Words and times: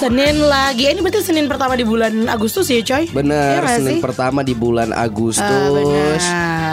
Senin 0.00 0.40
lagi. 0.40 0.88
Eh, 0.88 0.96
Ini 0.96 1.00
berarti 1.00 1.20
Senin 1.20 1.44
pertama 1.44 1.76
di 1.76 1.84
bulan 1.84 2.24
Agustus 2.24 2.66
ya, 2.66 2.80
coy? 2.80 3.04
Bener, 3.12 3.60
nggak 3.60 3.76
Senin 3.76 3.92
sih? 3.92 4.00
pertama 4.00 4.40
di 4.40 4.56
bulan 4.56 4.96
Agustus 4.96 5.44
Ah, 5.44 5.68
benar. 5.68 6.16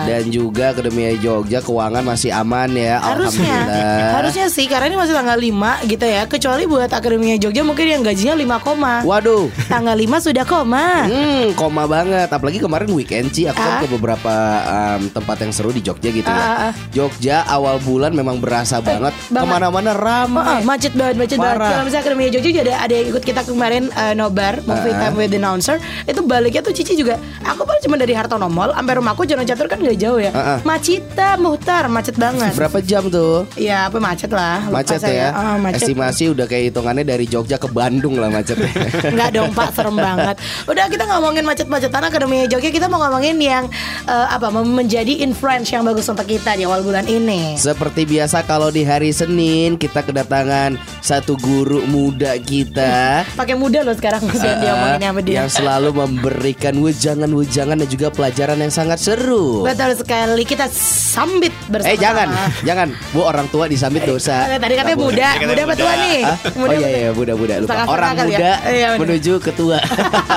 Dan 0.07 0.23
juga 0.27 0.65
Akademia 0.69 1.11
Jogja 1.15 1.59
keuangan 1.59 2.01
masih 2.01 2.31
aman 2.31 2.71
ya, 2.71 2.97
Harusnya, 2.97 3.43
alhamdulillah. 3.43 4.11
harusnya 4.15 4.45
sih 4.47 4.65
karena 4.65 4.87
ini 4.87 4.97
masih 4.97 5.13
tanggal 5.13 5.35
5 5.35 5.51
gitu 5.85 6.05
ya. 6.05 6.21
Kecuali 6.25 6.63
buat 6.63 6.87
Akademia 6.87 7.35
Jogja 7.35 7.61
mungkin 7.61 7.85
yang 7.85 8.01
gajinya 8.01 8.33
5 8.33 8.57
koma. 8.59 8.93
Waduh, 9.03 9.51
Tanggal 9.67 9.93
5 9.93 10.23
sudah 10.23 10.43
koma. 10.43 11.05
Hmm, 11.05 11.51
koma 11.53 11.83
banget. 11.85 12.27
Apalagi 12.27 12.57
kemarin 12.57 12.87
weekend 12.89 13.29
sih, 13.29 13.45
aku 13.45 13.57
kan 13.57 13.69
Ah. 13.69 13.79
ke 13.79 13.87
beberapa 13.89 14.33
um, 14.63 15.01
tempat 15.11 15.37
yang 15.39 15.51
seru 15.51 15.69
di 15.69 15.81
Jogja 15.81 16.09
gitu 16.09 16.25
ya. 16.25 16.39
Ah, 16.39 16.55
ah. 16.69 16.71
Jogja 16.89 17.43
awal 17.45 17.77
bulan 17.79 18.11
memang 18.11 18.37
berasa 18.37 18.79
banget. 18.79 19.11
banget. 19.27 19.43
Ke 19.43 19.51
mana-mana 19.51 19.89
Oh, 19.89 19.97
ramai. 19.97 20.43
oh, 20.47 20.59
macet 20.63 20.93
banget, 20.93 21.15
macet 21.17 21.37
banget. 21.37 21.67
Kalau 21.67 21.83
misalnya 21.83 22.03
Akademia 22.03 22.29
Jogja 22.29 22.47
juga 22.47 22.61
ada 22.63 22.75
ada 22.79 22.93
yang 22.93 23.07
ikut 23.09 23.23
kita 23.23 23.41
kemarin 23.43 23.83
eh, 23.89 24.13
nobar 24.13 24.63
movie 24.63 24.89
Ah. 24.89 24.99
time 25.03 25.15
with 25.15 25.29
the 25.29 25.37
announcer. 25.37 25.75
Itu 26.03 26.21
baliknya 26.21 26.61
tuh 26.61 26.71
Cici 26.71 26.93
juga. 26.93 27.17
Aku 27.43 27.61
baru 27.61 27.79
cuma 27.79 27.95
dari 27.95 28.13
Hartono 28.13 28.47
Mall 28.47 28.71
sampai 28.71 28.93
rumahku 28.95 29.23
Jono 29.23 29.43
Catur 29.43 29.65
kan 29.65 29.79
gak 29.79 29.96
jauh 29.97 30.21
ya. 30.21 30.31
Ah. 30.31 30.59
Macita, 30.61 31.35
Muhtar, 31.35 31.89
macet 31.89 32.15
banget. 32.15 32.53
Berapa 32.53 32.79
jam 32.79 33.09
tuh? 33.09 33.49
Ya 33.57 33.89
apa 33.89 33.97
macet 33.97 34.29
lah 34.29 34.61
Macet 34.69 35.01
saya. 35.01 35.29
ya. 35.29 35.29
Ah, 35.33 35.55
macet. 35.57 35.83
Estimasi 35.83 36.29
udah 36.29 36.45
kayak 36.45 36.71
hitungannya 36.71 37.01
dari 37.01 37.25
Jogja 37.25 37.57
ke 37.57 37.67
Bandung 37.67 38.15
lah 38.15 38.29
macetnya. 38.29 38.69
Enggak 39.11 39.29
dong 39.33 39.49
Pak, 39.51 39.73
serem 39.73 39.97
banget. 39.97 40.35
Udah 40.65 40.85
kita 40.85 41.03
ngomongin 41.07 41.43
macet-macetan 41.43 42.03
Akademi 42.03 42.45
Jogja, 42.45 42.69
kita 42.69 42.85
mau 42.85 43.01
ngomongin 43.01 43.35
yang 43.37 43.65
eh, 44.05 44.27
apa 44.29 44.47
menjadi 44.53 45.21
influence 45.21 45.69
yang 45.69 45.81
bagus 45.81 46.05
untuk 46.05 46.23
kita 46.23 46.53
di 46.53 46.63
awal 46.63 46.81
bulan 46.81 47.05
ini. 47.05 47.57
Seperti 47.57 48.05
biasa 48.05 48.43
kalau 48.43 48.69
di 48.69 48.85
hari 48.85 49.09
Senin 49.09 49.75
kita 49.75 50.03
kedatangan 50.03 50.75
satu 51.01 51.33
guru 51.37 51.81
muda 51.85 52.37
kita. 52.37 53.23
Pakai 53.39 53.55
muda 53.55 53.81
loh 53.81 53.95
sekarang 53.95 54.21
udah 54.23 54.53
diomongin 54.59 55.01
sama 55.01 55.21
dia. 55.23 55.35
yang 55.39 55.49
selalu 55.49 55.89
memberikan 55.95 56.75
wejangan-wejangan 56.77 57.79
dan 57.79 57.87
juga 57.87 58.07
pelajaran 58.11 58.59
yang 58.59 58.69
sangat 58.69 58.99
seru. 58.99 59.63
Betul 59.63 59.86
sekali 59.95 60.43
kita 60.43 60.67
sambit 60.73 61.53
bersama. 61.67 61.89
Eh 61.89 61.97
jangan, 61.97 62.27
jangan. 62.61 62.87
Bu 63.11 63.21
orang 63.21 63.47
tua 63.47 63.65
disambit 63.65 64.03
dosa. 64.03 64.47
Eh, 64.47 64.57
Tadi 64.57 64.73
katanya 64.73 64.97
muda, 64.97 65.27
Katanya 65.29 65.47
muda 65.47 65.61
apa 65.61 65.67
muda. 65.69 65.75
tua 65.77 65.93
nih? 65.97 66.19
Hah? 66.19 66.37
Oh 66.57 66.73
iya 66.73 66.89
iya 66.89 67.09
muda-muda 67.11 67.53
lupa. 67.55 67.65
Setengah-setengah 67.67 67.93
Orang 67.93 68.13
ya? 68.13 68.23
muda 68.27 68.51
Iya, 68.65 68.87
bener. 68.89 68.99
menuju 69.03 69.33
ketua. 69.39 69.77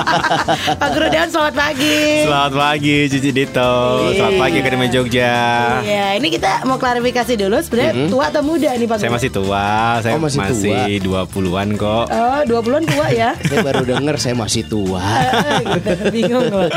Pak 0.81 0.89
Guru 0.91 1.07
Dewan 1.07 1.29
selamat 1.29 1.55
pagi. 1.55 1.99
Selamat 2.23 2.53
pagi 2.53 2.95
Cici 3.07 3.31
Dito 3.31 3.71
Selamat 4.11 4.35
pagi 4.37 4.57
Akademi 4.57 4.87
Jogja 4.87 5.33
Iya, 5.81 6.05
ini 6.15 6.27
kita 6.29 6.63
mau 6.63 6.75
klarifikasi 6.75 7.33
dulu 7.35 7.57
sebenarnya 7.57 7.93
tua 8.07 8.23
atau 8.27 8.41
muda 8.41 8.69
nih 8.71 8.85
Pak 8.85 8.97
Saya 8.97 9.07
Guru? 9.07 9.17
masih 9.17 9.29
tua 9.31 9.65
Saya 9.99 10.13
Oh, 10.13 10.21
masih 10.21 10.39
masih, 10.39 10.99
tua. 11.01 11.25
20-an 11.25 11.67
kok 11.75 12.05
Oh, 12.07 12.39
20-an 12.43 12.83
tua 12.85 13.07
ya. 13.09 13.29
saya 13.49 13.59
baru 13.61 13.81
denger 13.87 14.15
saya 14.17 14.35
masih 14.35 14.63
tua. 14.63 15.01
Eh, 15.41 15.61
gitu, 15.73 15.91
bingung 16.11 16.47
loh. 16.47 16.67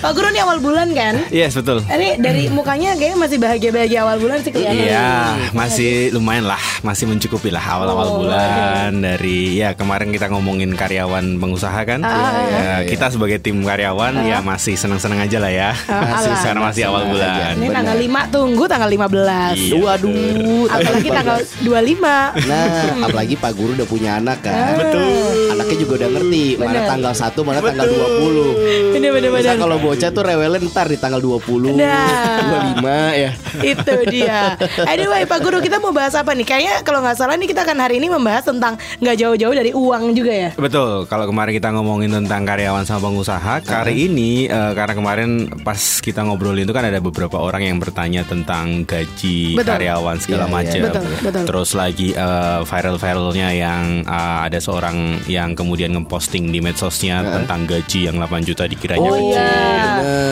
Pak 0.00 0.10
Guru 0.12 0.28
nih 0.28 0.42
awal 0.42 0.58
bulan 0.58 0.88
kan? 0.90 1.14
Yes 1.28 1.54
betul 1.54 1.82
Ini 1.82 2.18
dari 2.18 2.46
mukanya 2.48 2.94
kayaknya 2.94 3.18
masih 3.18 3.38
bahagia-bahagia 3.38 4.02
awal 4.04 4.16
bulan 4.18 4.38
sih 4.38 4.50
kelihatan. 4.50 4.76
Iya, 4.78 5.10
masih 5.50 5.92
lumayan 6.10 6.44
lah, 6.44 6.60
masih 6.80 7.04
mencukupi 7.04 7.48
lah 7.48 7.64
awal-awal 7.64 8.06
Oh, 8.06 8.16
bulan 8.20 9.00
dari 9.00 9.56
ya 9.56 9.72
kemarin 9.72 10.08
kita 10.08 10.28
ngomongin 10.28 10.72
karyawan 10.72 11.36
pengusaha 11.36 11.80
kan. 11.82 12.00
Ah, 12.00 12.12
Ya, 12.14 12.20
iya, 12.20 12.60
iya. 12.76 12.76
kita 12.86 13.08
sebagai 13.08 13.38
tim 13.38 13.60
karyawan 13.60 14.12
ya 14.22 14.38
masih 14.40 14.74
senang-senang 14.74 15.20
aja 15.20 15.38
lah 15.38 15.48
ya. 15.48 15.70
Ah, 15.86 16.04
alah. 16.20 16.38
Karena 16.38 16.60
masih 16.62 16.82
awal 16.84 17.00
Senang 17.00 17.12
bulan. 17.12 17.32
aja. 17.32 17.46
Ini 17.54 17.66
tanggal 17.70 17.96
5 17.96 18.20
tunggu 18.30 18.64
tanggal 18.66 18.90
15. 18.90 19.56
Iya, 19.56 19.74
Waduh. 19.76 20.64
Apalagi 20.68 21.08
tanggal 21.08 21.38
25. 21.60 22.04
Nah, 22.44 22.66
apalagi 23.02 23.34
Pak 23.34 23.52
Guru 23.54 23.72
udah 23.72 23.88
punya 23.88 24.10
anak 24.18 24.38
kan. 24.40 24.76
Betul. 24.76 25.53
Anaknya 25.74 25.90
juga 25.90 25.94
udah 25.96 26.10
ngerti 26.14 26.42
mana 26.54 26.70
Bener. 26.70 26.86
tanggal 26.86 27.14
1, 27.16 27.42
mana 27.42 27.58
tanggal 27.60 27.86
20. 27.88 28.94
Ini 28.94 29.02
Bisa 29.02 29.10
bener-bener. 29.10 29.56
kalau 29.58 29.76
bocah 29.76 30.10
tuh 30.10 30.22
rewelin 30.22 30.62
ntar 30.70 30.86
di 30.86 30.96
tanggal 30.96 31.18
20, 31.18 31.74
Nah. 31.74 32.78
25 32.78 32.86
ya. 33.12 33.30
Itu 33.60 33.92
dia. 34.06 34.54
Anyway, 34.86 35.26
Pak 35.26 35.38
Guru 35.40 35.58
kita 35.58 35.76
mau 35.78 35.90
bahas 35.90 36.14
apa 36.14 36.30
nih? 36.30 36.46
Kayaknya 36.46 36.74
kalau 36.82 37.02
nggak 37.02 37.16
salah 37.16 37.34
nih 37.34 37.48
kita 37.48 37.66
akan 37.66 37.78
hari 37.80 37.98
ini 37.98 38.06
membahas 38.06 38.46
tentang 38.46 38.78
nggak 39.00 39.16
jauh-jauh 39.16 39.50
dari 39.52 39.70
uang 39.70 40.14
juga 40.14 40.30
ya. 40.32 40.50
Betul, 40.54 41.06
kalau 41.06 41.26
kemarin 41.26 41.52
kita 41.52 41.68
ngomongin 41.70 42.14
tentang 42.14 42.42
karyawan 42.44 42.86
sama 42.86 43.10
pengusaha, 43.10 43.58
kali 43.60 44.06
ini 44.06 44.46
eh, 44.46 44.72
karena 44.72 44.94
kemarin 44.94 45.30
pas 45.60 45.74
kita 45.98 46.22
ngobrolin 46.22 46.62
itu 46.62 46.70
kan 46.70 46.86
ada 46.86 47.02
beberapa 47.02 47.34
orang 47.36 47.66
yang 47.66 47.78
bertanya 47.78 48.22
tentang 48.22 48.86
gaji 48.86 49.58
Betul. 49.58 49.74
karyawan 49.74 50.16
segala 50.22 50.44
Iya, 50.44 50.46
iya. 50.46 50.54
macam. 50.54 50.80
Betul, 50.86 51.04
betul. 51.20 51.42
Terus 51.50 51.70
lagi 51.74 52.08
eh, 52.10 52.60
viral-viralnya 52.62 53.48
yang 53.50 53.82
eh, 54.02 54.38
ada 54.46 54.58
seorang 54.62 54.94
yang 55.26 55.56
kemudian 55.64 55.90
ngeposting 55.90 56.52
di 56.52 56.60
medsosnya 56.60 57.24
tentang 57.24 57.64
gaji 57.64 58.06
yang 58.06 58.20
8 58.20 58.44
juta 58.44 58.68
dikiranya 58.68 59.00
Oh 59.02 59.16
kecil. 59.16 59.32
iya. 59.32 59.48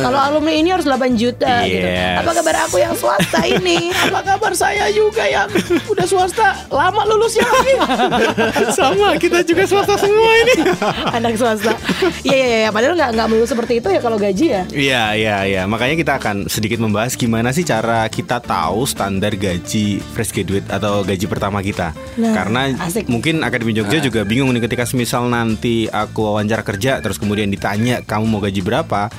Kalau 0.03 0.21
alumni 0.21 0.53
ini 0.53 0.69
harus 0.69 0.85
8 0.85 1.17
juta 1.17 1.65
gitu. 1.65 1.89
Yes. 1.89 2.21
Apa 2.21 2.31
kabar 2.37 2.57
aku 2.63 2.77
yang 2.77 2.93
swasta 2.93 3.41
ini? 3.43 3.89
Apa 3.91 4.21
kabar 4.23 4.53
saya 4.53 4.93
juga 4.93 5.25
yang 5.25 5.49
udah 5.89 6.05
swasta 6.05 6.69
lama 6.69 7.03
lulusnya 7.07 7.43
lagi? 7.43 7.75
Sama, 8.79 9.17
kita 9.17 9.41
juga 9.43 9.65
swasta 9.65 9.97
semua 9.97 10.33
ini. 10.45 10.55
Anak 11.17 11.35
swasta. 11.35 11.73
Iya 12.23 12.37
iya 12.37 12.59
iya, 12.59 12.71
padahal 12.71 12.95
nggak 12.95 13.11
nggak 13.15 13.27
melulu 13.27 13.47
seperti 13.47 13.73
itu 13.79 13.89
ya 13.89 14.01
kalau 14.01 14.19
gaji 14.19 14.47
ya. 14.51 14.63
Iya, 14.69 15.03
iya, 15.15 15.37
iya. 15.45 15.63
Makanya 15.65 15.97
kita 15.97 16.13
akan 16.19 16.37
sedikit 16.47 16.77
membahas 16.77 17.15
gimana 17.15 17.51
sih 17.51 17.63
cara 17.63 18.05
kita 18.07 18.39
tahu 18.39 18.85
standar 18.85 19.33
gaji 19.33 19.97
fresh 20.13 20.33
graduate 20.33 20.69
atau 20.69 21.01
gaji 21.01 21.25
pertama 21.25 21.63
kita. 21.63 21.95
Nah, 22.19 22.33
Karena 22.35 22.61
asik. 22.77 23.07
mungkin 23.07 23.41
Akademi 23.41 23.73
Jogja 23.73 23.99
juga 23.99 24.23
bingung 24.23 24.51
nih 24.51 24.63
ketika 24.63 24.85
misal 25.13 25.29
nanti 25.29 25.93
aku 25.93 26.25
wawancara 26.25 26.65
kerja 26.65 27.05
terus 27.05 27.21
kemudian 27.21 27.53
ditanya 27.53 28.01
kamu 28.01 28.25
mau 28.33 28.41
gaji 28.41 28.65
berapa? 28.65 29.13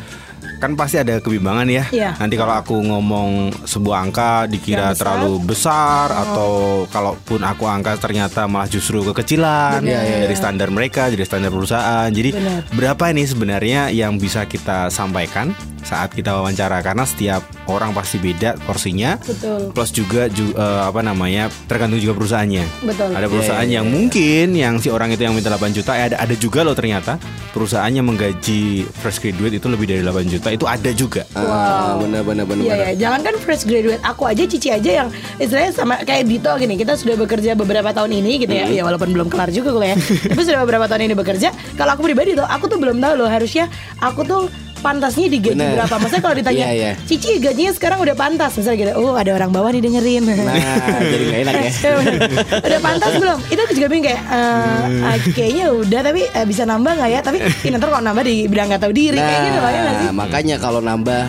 Kan 0.58 0.74
pasti 0.74 0.98
ada 0.98 1.22
kebimbangan 1.22 1.70
ya. 1.70 1.86
Iya. 1.94 2.18
Nanti 2.18 2.34
kalau 2.34 2.58
aku 2.58 2.81
ngomong 2.81 3.54
sebuah 3.62 4.09
angka 4.09 4.50
dikira 4.50 4.90
besar. 4.90 4.98
terlalu 4.98 5.34
besar 5.46 6.09
atau 6.09 6.52
kalaupun 6.90 7.46
aku 7.46 7.70
angka 7.70 8.02
ternyata 8.02 8.50
malah 8.50 8.66
justru 8.66 9.06
kekecilan 9.06 9.86
Benar. 9.86 10.26
dari 10.26 10.34
standar 10.34 10.74
mereka, 10.74 11.14
dari 11.14 11.22
standar 11.30 11.54
perusahaan. 11.54 12.10
Jadi 12.10 12.34
Benar. 12.34 12.66
berapa 12.74 13.04
ini 13.14 13.24
sebenarnya 13.30 13.94
yang 13.94 14.18
bisa 14.18 14.50
kita 14.50 14.90
sampaikan 14.90 15.54
saat 15.83 16.09
kita 16.09 16.31
wawancara 16.33 16.79
karena 16.79 17.03
setiap 17.03 17.39
orang 17.66 17.91
pasti 17.91 18.17
beda 18.17 18.55
porsinya 18.61 19.19
Betul. 19.19 19.69
plus 19.69 19.91
juga 19.91 20.25
ju- 20.27 20.51
eh, 20.51 20.81
apa 20.81 20.99
namanya 20.99 21.47
tergantung 21.66 21.97
juga 21.97 22.16
perusahaannya 22.16 22.63
Betul. 22.81 23.09
ada 23.11 23.27
perusahaan 23.27 23.61
Iya, 23.61 23.69
iya, 23.69 23.77
yang 23.77 23.88
mungkin 23.88 24.47
yang 24.53 24.73
si 24.77 24.88
orang 24.88 25.09
itu 25.09 25.21
yang 25.21 25.31
minta 25.31 25.47
8 25.47 25.71
juta 25.71 25.91
eh, 25.94 26.07
ada 26.07 26.17
ada 26.17 26.33
juga 26.33 26.61
loh 26.61 26.71
ternyata 26.71 27.19
perusahaan 27.49 27.88
yang 27.88 28.03
menggaji 28.03 28.63
fresh 28.94 29.19
graduate 29.19 29.53
itu 29.53 29.67
lebih 29.67 29.85
dari 29.85 30.01
8 30.01 30.09
juta 30.25 30.49
itu 30.49 30.66
ada 30.66 30.91
juga 30.91 31.23
Ah, 31.33 31.95
benar 31.95 32.21
benar 32.21 32.44
benar. 32.44 32.63
Iya 32.63 32.73
benar. 32.73 32.85
ya, 32.85 32.94
jangan 32.97 33.19
kan 33.21 33.35
fresh 33.38 33.63
graduate 33.63 34.01
aku 34.01 34.23
aja 34.25 34.44
Cici 34.44 34.69
aja 34.69 34.91
yang 34.97 35.07
istilahnya 35.38 35.71
sama 35.71 36.00
kayak 36.00 36.25
Dito 36.25 36.51
gini 36.55 36.73
kita 36.73 36.94
sudah 36.94 37.15
bekerja 37.15 37.51
beberapa 37.53 37.89
tahun 37.89 38.15
ini 38.15 38.39
gitu 38.39 38.51
ya, 38.51 38.65
ya 38.65 38.81
walaupun 38.81 39.09
belum 39.09 39.27
kelar 39.27 39.50
juga 39.50 39.69
kuliah, 39.69 39.97
tapi 40.29 40.41
sudah 40.41 40.61
beberapa 40.61 40.85
tahun 40.85 41.05
ini 41.05 41.15
bekerja. 41.15 41.50
Kalau 41.73 41.91
aku 41.91 42.03
pribadi 42.03 42.33
tuh, 42.33 42.44
aku 42.44 42.65
tuh 42.65 42.77
belum 42.77 42.97
tahu 42.97 43.13
loh 43.15 43.27
harusnya 43.27 43.67
aku 43.97 44.21
tuh 44.23 44.41
pantasnya 44.83 45.31
digaji 45.31 45.55
Bener. 45.55 45.79
berapa. 45.79 45.95
Maksudnya 45.95 46.23
kalau 46.23 46.35
ditanya, 46.35 46.66
Iya, 46.67 46.71
iya. 46.75 46.91
Cici 47.07 47.39
gajinya 47.39 47.71
sekarang 47.71 48.03
udah 48.03 48.16
pantas, 48.19 48.51
misalnya 48.59 48.77
gitu, 48.83 48.91
oh 48.99 49.16
ada 49.16 49.31
orang 49.31 49.49
bawah 49.55 49.71
nih 49.71 49.79
dengerin. 49.79 50.23
Nah, 50.27 50.55
jadi 50.99 51.23
gak 51.23 51.39
enak 51.47 51.53
ya. 51.55 51.71
udah 52.67 52.79
pantas 52.83 53.13
belum? 53.16 53.38
Itu 53.47 53.59
aku 53.63 53.73
juga 53.73 53.88
bingung 53.88 54.07
kayak 54.11 54.21
eh, 54.27 55.07
ah, 55.07 55.16
kayaknya 55.31 55.66
udah 55.71 55.99
tapi 56.03 56.21
eh, 56.27 56.45
bisa 56.45 56.63
nambah 56.67 56.91
nggak 56.99 57.09
ya? 57.09 57.19
Tapi 57.23 57.38
ntar 57.71 57.88
kalau 57.88 58.03
nambah 58.03 58.23
dibilang 58.27 58.67
nggak 58.67 58.81
tahu 58.83 58.94
diri 58.94 59.17
kayak 59.17 59.41
gitu 59.47 59.59
loh 59.63 59.71
ya? 59.71 59.81
Nah, 59.88 60.13
makanya 60.13 60.55
kalau 60.59 60.83
nambah 60.83 61.21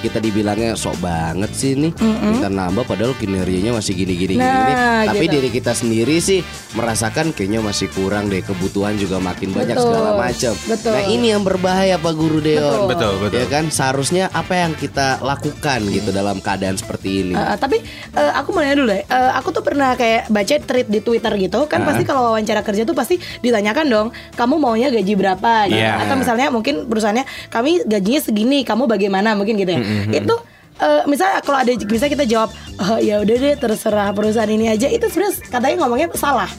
kita 0.00 0.18
dibilangnya 0.20 0.76
sok 0.76 1.00
banget 1.00 1.50
sih 1.56 1.72
nih. 1.74 1.92
Kita 1.96 2.48
nambah 2.52 2.84
padahal 2.84 3.16
kinerjanya 3.16 3.72
masih 3.72 3.96
gini-gini 3.96 4.36
Nah, 4.36 4.44
gini. 4.44 4.72
Tapi 5.08 5.24
gitu. 5.26 5.34
diri 5.38 5.48
kita 5.50 5.72
sendiri 5.72 6.16
sih 6.20 6.40
merasakan 6.74 7.32
kayaknya 7.32 7.60
masih 7.62 7.88
kurang 7.92 8.28
deh 8.28 8.42
kebutuhan 8.42 8.98
juga 8.98 9.22
makin 9.22 9.54
banyak 9.54 9.76
Betul, 9.78 9.86
segala 9.88 10.10
macam. 10.18 10.52
betul. 10.68 10.92
Nah, 10.92 11.04
ini 11.08 11.26
yang 11.32 11.42
berbahaya 11.46 11.96
Pak 11.96 12.14
Guru 12.14 12.38
Deon. 12.42 12.90
Betul, 12.90 13.12
betul. 13.22 13.40
Ya 13.40 13.46
kan 13.48 13.64
seharusnya 13.70 14.24
apa 14.34 14.58
yang 14.58 14.72
kita 14.76 15.22
lakukan 15.22 15.80
gitu 15.88 16.10
dalam 16.10 16.42
keadaan 16.42 16.76
seperti 16.76 17.24
ini. 17.24 17.34
Uh, 17.34 17.56
tapi 17.56 17.80
uh, 18.14 18.32
aku 18.36 18.52
mau 18.52 18.60
nanya 18.60 18.76
dulu 18.76 18.88
deh. 18.90 19.02
Uh, 19.06 19.32
aku 19.38 19.48
tuh 19.54 19.62
pernah 19.64 19.94
kayak 19.94 20.28
baca 20.28 20.54
tweet 20.60 20.88
di 20.90 21.00
Twitter 21.00 21.32
gitu 21.38 21.64
kan 21.70 21.86
pasti 21.86 22.02
kalau 22.04 22.34
wawancara 22.34 22.60
kerja 22.66 22.82
tuh 22.84 22.96
pasti 22.96 23.16
ditanyakan 23.40 23.86
dong, 23.88 24.08
kamu 24.34 24.54
maunya 24.58 24.88
gaji 24.90 25.14
berapa 25.14 25.70
gitu. 25.70 25.78
Iya. 25.78 26.04
Atau 26.04 26.16
misalnya 26.18 26.50
mungkin 26.50 26.90
perusahaannya 26.90 27.24
kami 27.48 27.86
gajinya 27.86 28.20
segini, 28.20 28.58
kamu 28.66 28.90
bagaimana 28.90 29.32
mungkin 29.38 29.53
gitu 29.56 29.70
ya. 29.70 29.80
Itu 30.10 30.34
uh, 30.78 31.02
misalnya 31.06 31.40
kalau 31.40 31.58
ada 31.60 31.72
bisa 31.84 32.06
kita 32.06 32.24
jawab, 32.24 32.50
oh, 32.78 32.98
ya 32.98 33.18
udah 33.18 33.34
deh 33.34 33.54
terserah 33.54 34.10
perusahaan 34.10 34.48
ini 34.48 34.68
aja. 34.68 34.86
Itu 34.86 35.06
sebenarnya 35.06 35.34
katanya 35.48 35.74
ngomongnya 35.80 36.08
salah. 36.14 36.50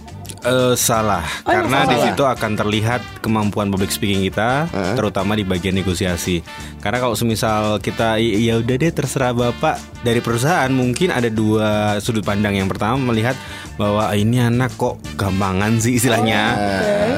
Eh, 0.46 0.78
salah 0.78 1.26
Oh, 1.42 1.50
karena 1.50 1.90
di 1.90 1.98
situ 1.98 2.22
akan 2.22 2.54
terlihat 2.54 3.02
kemampuan 3.18 3.74
public 3.74 3.90
speaking 3.90 4.22
kita 4.22 4.70
terutama 4.94 5.34
di 5.34 5.42
bagian 5.42 5.74
negosiasi 5.74 6.46
karena 6.78 7.02
kalau 7.02 7.18
semisal 7.18 7.82
kita 7.82 8.22
"I- 8.22 8.46
ya 8.46 8.62
udah 8.62 8.76
deh 8.78 8.94
terserah 8.94 9.34
bapak 9.34 9.82
dari 10.06 10.22
perusahaan 10.22 10.70
mungkin 10.70 11.10
ada 11.10 11.34
dua 11.34 11.98
sudut 11.98 12.22
pandang 12.22 12.54
yang 12.54 12.70
pertama 12.70 13.10
melihat 13.10 13.34
bahwa 13.76 14.14
ini 14.14 14.38
anak 14.38 14.78
kok 14.78 15.02
gampangan 15.18 15.82
sih 15.82 15.98
istilahnya. 15.98 16.42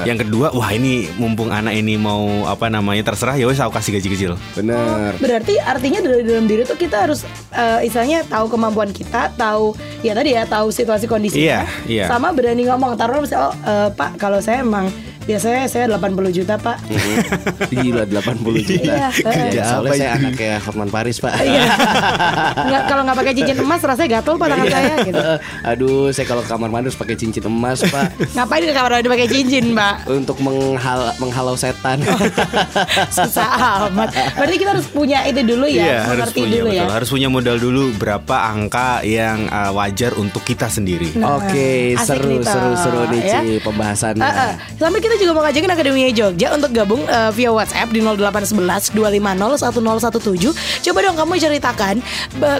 Yang 0.07 0.23
kedua, 0.23 0.55
wah 0.55 0.71
ini 0.71 1.11
mumpung 1.19 1.51
anak 1.51 1.75
ini 1.75 1.99
mau 1.99 2.47
apa 2.47 2.71
namanya 2.71 3.11
terserah 3.11 3.35
ya 3.35 3.43
wes 3.45 3.59
aku 3.59 3.75
kasih 3.75 3.99
gaji 3.99 4.07
kecil. 4.15 4.31
Bener. 4.55 5.19
Berarti 5.19 5.59
artinya 5.59 5.99
dari 5.99 6.23
dalam 6.23 6.47
diri 6.47 6.63
tuh 6.63 6.79
kita 6.79 7.11
harus 7.11 7.27
eh, 7.51 7.85
istilahnya 7.85 8.23
tahu 8.23 8.47
kemampuan 8.47 8.95
kita, 8.95 9.35
tahu 9.35 9.75
ya 9.99 10.15
tadi 10.15 10.33
ya 10.33 10.47
tahu 10.47 10.71
situasi 10.71 11.11
kondisi 11.11 11.43
Iya, 11.43 11.67
iya. 11.85 12.07
sama 12.07 12.31
berani 12.31 12.63
ngomong. 12.71 12.95
Taruh 12.95 13.19
misalnya 13.19 13.51
oh 13.51 13.53
eh, 13.67 13.89
Pak 13.91 14.15
kalau 14.15 14.39
saya 14.39 14.63
emang 14.63 14.87
biasanya 15.27 15.63
saya 15.68 15.85
80 15.91 16.31
juta 16.33 16.56
Pak. 16.56 16.77
Gila 17.69 18.03
80 18.07 18.63
juta. 18.63 18.83
Iya, 18.88 19.07
Ya, 19.12 19.33
eh. 19.53 19.65
soalnya 19.65 19.83
Apa 19.83 19.94
saya 19.94 20.12
anaknya 20.15 20.51
Hotman 20.59 20.89
Paris 20.89 21.18
pak. 21.18 21.33
Iya. 21.38 21.63
Nggak, 22.57 22.81
kalau 22.88 23.01
nggak 23.03 23.18
pakai 23.18 23.33
cincin 23.35 23.57
emas 23.59 23.81
rasanya 23.81 24.09
gatel 24.18 24.33
pak 24.35 24.47
tangan 24.47 24.68
saya 24.69 24.95
gitu. 25.03 25.21
Aduh, 25.63 26.00
saya 26.09 26.25
kalau 26.25 26.41
ke 26.41 26.50
kamar 26.50 26.69
mandi 26.69 26.88
harus 26.88 26.97
pakai 26.97 27.15
cincin 27.15 27.44
emas 27.44 27.83
pak 27.83 28.07
Ngapain 28.33 28.63
ke 28.63 28.71
kamar 28.71 28.91
mandi 28.94 29.09
pakai 29.09 29.27
cincin, 29.27 29.65
Mbak? 29.69 29.95
untuk 30.07 30.38
menghal 30.39 31.00
menghalau 31.18 31.56
setan. 31.56 32.00
Susah 33.09 33.50
amat. 33.88 34.09
Berarti 34.33 34.56
kita 34.56 34.71
harus 34.71 34.88
punya 34.88 35.25
itu 35.25 35.41
dulu 35.44 35.65
ya, 35.68 35.83
Iya, 35.83 36.00
harus 36.07 36.31
punya 36.31 36.50
dulu 36.53 36.69
ya. 36.69 36.83
betul. 36.83 36.94
Harus 36.95 37.09
punya 37.12 37.27
modal 37.27 37.57
dulu 37.57 37.83
berapa 37.95 38.35
angka 38.47 39.03
yang 39.03 39.50
uh, 39.50 39.71
wajar 39.73 40.15
untuk 40.15 40.41
kita 40.41 40.68
sendiri. 40.68 41.12
Nah, 41.15 41.38
Oke, 41.38 41.94
asik 41.94 42.18
seru 42.18 42.31
Toh, 42.39 42.47
seru 42.47 42.71
seru 42.77 43.01
nih 43.09 43.21
ya. 43.21 43.39
Ci 43.39 43.51
pembahasannya. 43.62 44.23
Uh, 44.23 44.31
uh. 44.31 44.51
Sampai 44.77 45.00
kita 45.00 45.15
juga 45.17 45.31
mau 45.33 45.43
ngajakin 45.43 45.71
Akademi 45.73 46.09
Jogja 46.13 46.53
untuk 46.53 46.71
gabung 46.71 47.01
uh, 47.09 47.33
via 47.33 47.49
WhatsApp 47.49 47.89
di 47.91 47.99
0811 47.99 48.93
250 48.93 49.57
1017. 49.57 50.85
Coba 50.87 50.97
dong 51.03 51.17
kamu 51.17 51.31
ceritakan 51.41 51.95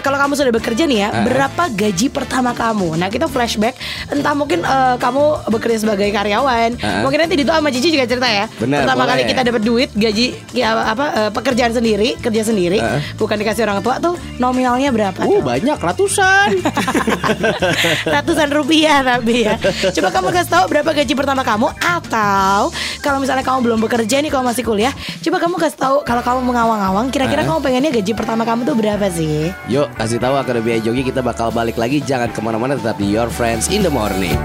kalau 0.02 0.18
kamu 0.18 0.32
sudah 0.34 0.52
bekerja 0.52 0.84
nih 0.84 0.98
ya, 1.06 1.08
berapa 1.24 1.70
gaji 1.72 2.06
pertama 2.10 2.50
kamu? 2.52 2.98
Nah, 2.98 3.08
kita 3.08 3.30
flashback 3.30 3.78
entah 4.10 4.34
mungkin 4.34 4.66
uh, 4.66 4.98
kamu 4.98 5.48
bekerja 5.48 5.78
sebagai 5.86 6.08
karyawan. 6.10 6.74
Uh-uh. 6.76 7.02
Mungkin 7.06 7.18
nanti 7.24 7.34
Dito 7.38 7.54
sama 7.54 7.70
Cici 7.70 7.94
juga 7.94 8.04
cerita 8.10 8.26
ya. 8.26 8.50
Benar, 8.58 8.84
pertama 8.84 9.06
boleh. 9.06 9.10
kali 9.14 9.22
kita 9.30 9.40
dapat 9.46 9.62
duit 9.62 9.88
gaji 9.94 10.26
ya, 10.52 10.74
apa 10.74 11.04
uh, 11.14 11.30
pekerjaan 11.30 11.72
sendiri, 11.72 12.18
kerja 12.18 12.42
sendiri, 12.42 12.82
Uh-uh. 12.82 13.00
bukan 13.20 13.36
dikasih 13.38 13.62
orang 13.68 13.80
tua 13.80 14.02
tuh 14.02 14.18
nominalnya 14.42 14.90
berapa? 14.90 15.22
Uh 15.22 15.38
tuh? 15.38 15.42
banyak 15.46 15.78
ratusan. 15.78 16.50
ratusan 18.14 18.48
rupiah 18.50 19.04
tapi 19.04 19.46
ya. 19.46 19.54
Coba 19.96 20.08
kamu 20.10 20.28
kasih 20.34 20.50
tahu 20.50 20.64
berapa 20.72 20.90
gaji 20.92 21.12
pertama 21.14 21.42
kamu 21.46 21.68
atau 21.78 22.47
kalau 23.04 23.18
misalnya 23.20 23.44
kamu 23.44 23.58
belum 23.64 23.78
bekerja 23.84 24.16
nih 24.24 24.30
kalau 24.32 24.44
masih 24.46 24.64
kuliah, 24.64 24.92
coba 25.24 25.36
kamu 25.40 25.54
kasih 25.60 25.78
tahu 25.78 25.96
kalau 26.02 26.22
kamu 26.24 26.40
mengawang-awang 26.48 27.06
kira-kira 27.12 27.44
kamu 27.44 27.60
pengennya 27.60 27.90
gaji 27.94 28.12
pertama 28.16 28.42
kamu 28.48 28.64
tuh 28.64 28.76
berapa 28.76 29.06
sih? 29.12 29.52
Yuk 29.68 29.88
kasih 29.96 30.18
tahu 30.18 30.34
Akademi 30.36 30.80
Jogi 30.80 31.02
kita 31.04 31.20
bakal 31.20 31.50
balik 31.50 31.76
lagi 31.76 32.00
jangan 32.00 32.30
ke 32.32 32.40
mana-mana 32.40 32.78
tetap 32.78 32.96
di 32.96 33.10
Your 33.12 33.28
Friends 33.28 33.68
in 33.68 33.84
the 33.84 33.92
Morning. 33.92 34.36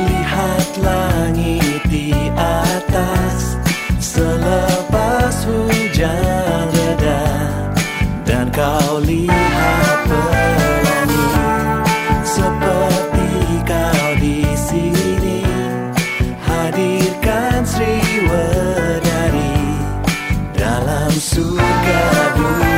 Lihat 0.00 0.70
langit 0.80 1.82
di 1.90 2.14
atas 2.38 3.58
Selepas 4.00 5.44
hujan 5.44 6.64
reda 6.72 7.22
Dan 8.22 8.48
kau 8.54 9.02
lihat 9.02 9.39
Dalam 21.20 21.60
surga 21.60 22.69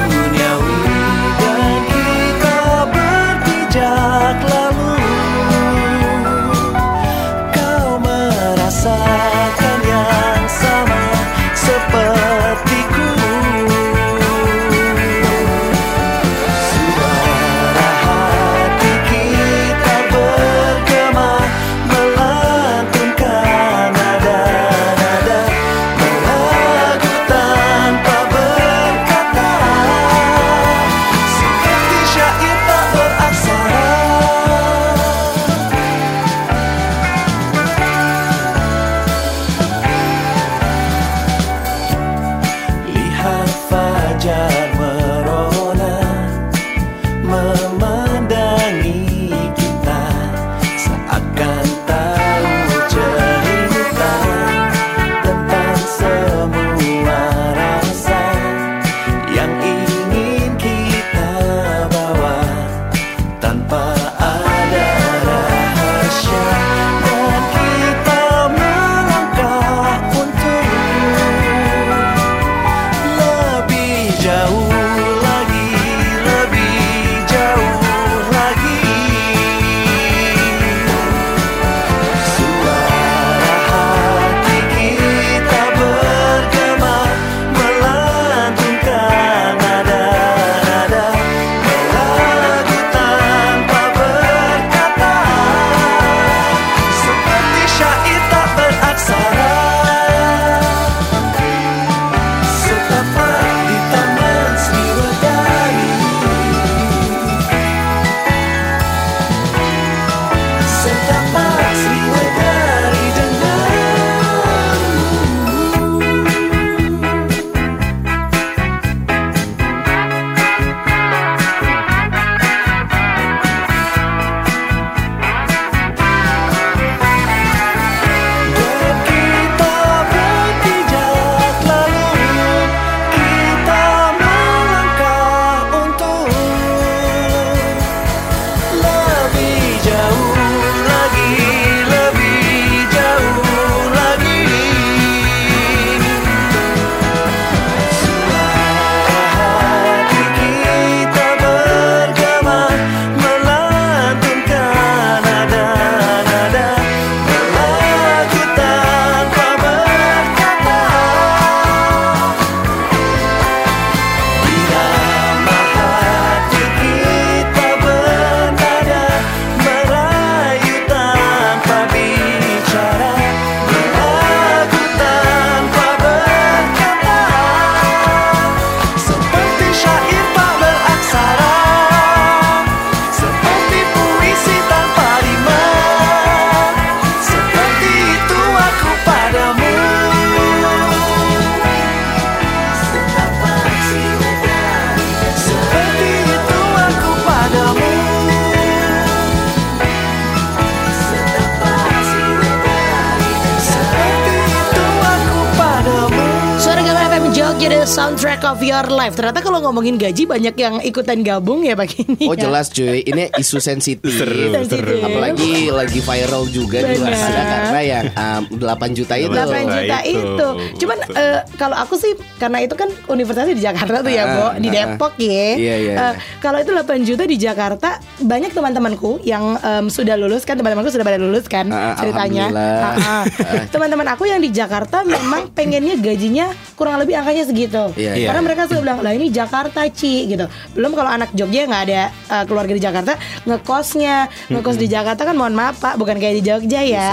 of 208.63 208.71
your 208.71 208.87
life. 208.89 209.15
Ternyata 209.19 209.43
kalau 209.43 209.59
ngomongin 209.61 209.99
gaji 209.99 210.23
banyak 210.25 210.55
yang 210.55 210.75
ikutan 210.81 211.19
gabung 211.21 211.67
ya 211.67 211.75
pagi 211.75 212.07
ini. 212.07 212.31
Oh 212.31 212.39
ya. 212.39 212.47
jelas 212.47 212.71
cuy, 212.71 213.03
ini 213.03 213.27
isu 213.35 213.59
sensitif. 213.59 214.15
Sensitif. 214.15 215.03
Apalagi 215.03 215.69
lagi 215.69 215.99
viral 215.99 216.47
juga 216.47 216.87
di 216.87 216.95
luar 216.95 217.11
Benar. 217.11 217.19
sana 217.19 217.43
karena 217.43 217.81
yang 217.83 218.05
um, 218.15 218.43
8 218.63 218.95
juta 218.95 219.15
itu. 219.19 219.35
8 219.35 219.43
juta 219.67 219.99
itu. 220.07 220.23
itu. 220.23 220.49
Cuman 220.79 220.99
eh, 221.11 221.39
kalau 221.59 221.77
aku 221.77 221.99
sih 221.99 222.15
karena 222.39 222.63
itu 222.63 222.79
kan 222.79 222.87
universitasnya 223.11 223.59
di 223.59 223.65
Jakarta 223.65 223.99
tuh 224.01 224.13
ya, 224.15 224.23
Ah, 224.23 224.31
Bo, 224.31 224.47
di 224.63 224.69
ah, 224.71 224.73
Depok 224.73 225.13
ya. 225.19 225.27
Iya, 225.27 225.49
iya, 225.59 225.75
Eh, 225.75 225.97
iya. 225.99 226.11
kalau 226.39 226.63
itu 226.63 226.71
8 226.71 227.03
juta 227.03 227.27
di 227.27 227.35
Jakarta, 227.35 227.99
banyak 228.23 228.55
teman-temanku 228.55 229.19
yang 229.27 229.59
em, 229.59 229.91
sudah 229.91 230.15
lulus 230.15 230.47
kan 230.47 230.55
teman-temanku 230.55 230.95
sudah 230.95 231.03
pada 231.03 231.19
lulus 231.19 231.51
kan 231.51 231.67
Ah, 231.75 231.99
ceritanya. 231.99 232.47
Ah, 232.55 232.95
ah. 232.95 233.23
Teman-teman 233.67 234.07
aku 234.07 234.31
yang 234.31 234.39
di 234.39 234.55
Jakarta 234.55 235.03
memang 235.03 235.51
pengennya 235.51 235.99
gajinya 235.99 236.47
kurang 236.79 237.03
lebih 237.03 237.19
angkanya 237.19 237.43
segitu. 237.43 237.91
Iya, 237.99 238.13
iya. 238.15 238.27
Karena 238.31 238.43
mereka 238.53 238.69
sudah 238.69 238.83
bilang, 238.83 238.99
"Lah 239.01 239.13
ini 239.13 239.27
Jakarta, 239.29 239.81
Ci." 239.89 240.29
gitu. 240.29 240.45
Belum 240.73 240.93
kalau 240.93 241.09
anak 241.09 241.33
Jogja 241.33 241.65
nggak 241.65 241.83
ada 241.85 242.03
eh, 242.13 242.45
keluarga 242.45 242.71
di 242.71 242.83
Jakarta, 242.83 243.17
ngekosnya, 243.47 244.17
ngekos 244.49 244.77
di 244.77 244.87
Jakarta 244.87 245.23
kan 245.23 245.33
mohon 245.33 245.53
maaf 245.53 245.79
Pak, 245.79 245.97
bukan 245.97 246.17
kayak 246.17 246.35
di 246.35 246.45
Jogja 246.45 246.81
ya. 246.81 247.09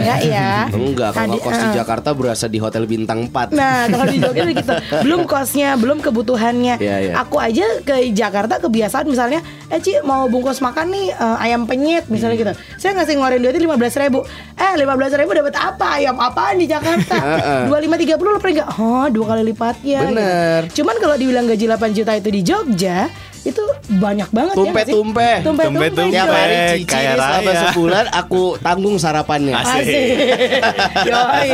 Enggak 0.00 0.20
ya. 0.22 0.50
Enggak, 0.68 1.10
kalau 1.12 1.30
Tadi- 1.30 1.40
kos 1.40 1.56
di 1.56 1.68
eh. 1.68 1.74
Jakarta 1.76 2.08
berasa 2.10 2.46
di 2.46 2.58
hotel 2.58 2.84
bintang 2.84 3.20
4 3.24 3.52
Nah 3.52 3.86
kalau 3.86 4.04
di 4.04 4.18
Jogja 4.18 4.42
gitu 4.44 4.74
Belum 5.04 5.22
kosnya 5.22 5.76
Belum 5.76 5.98
kebutuhannya 5.98 6.74
Iya, 6.76 6.96
iya. 7.00 7.12
Aku 7.16 7.36
aja 7.36 7.62
ke 7.80 8.10
Jakarta 8.10 8.58
kebiasaan 8.58 9.06
misalnya 9.06 9.38
Eh 9.68 9.78
Ci 9.78 10.00
mau 10.02 10.26
bungkus 10.26 10.58
makan 10.58 10.88
nih 10.88 11.06
eh, 11.10 11.36
Ayam 11.40 11.64
penyet 11.64 12.08
misalnya 12.08 12.28
Hmm. 12.32 12.42
gitu 12.42 12.52
Saya 12.76 12.92
ngasih 12.94 13.14
ngeluarin 13.14 13.40
duitnya 13.40 13.62
15 13.68 14.00
ribu 14.00 14.18
Eh 14.54 14.72
15 14.74 14.88
ribu 15.16 15.30
dapat 15.32 15.54
apa 15.54 15.86
Ayam 15.96 16.16
apaan 16.16 16.56
di 16.56 16.66
Jakarta 16.66 17.16
25-30 17.70 17.78
lo 18.18 18.38
pernah 18.38 18.54
nggak 18.56 18.68
Oh 18.76 19.06
dua 19.08 19.24
kali 19.28 19.42
lipatnya 19.46 19.98
Bener. 20.04 20.60
gitu. 20.66 20.74
Cuman 20.80 20.96
kalau 20.96 21.12
dibilang 21.20 21.44
gaji 21.44 21.68
8 21.68 21.92
juta 21.92 22.16
itu 22.16 22.32
di 22.32 22.40
Jogja 22.40 23.12
Itu 23.44 23.60
banyak 24.00 24.32
banget 24.32 24.56
ya 24.56 24.72
nggak 24.72 24.84
sih? 24.88 24.92
Tumpe-tumpe. 24.96 25.30
Tumpe-tumpe 25.44 25.76
Tumpe-tumpe. 25.92 26.12
Tiap 26.16 26.28
hari 26.32 26.56
cici 26.80 26.96
ini 26.96 27.16
selama 27.20 27.40
raya. 27.52 27.60
sebulan 27.68 28.04
aku 28.12 28.42
tanggung 28.60 28.96
sarapannya. 29.00 29.56
Asik. 29.56 29.84
Yoi. 31.08 31.52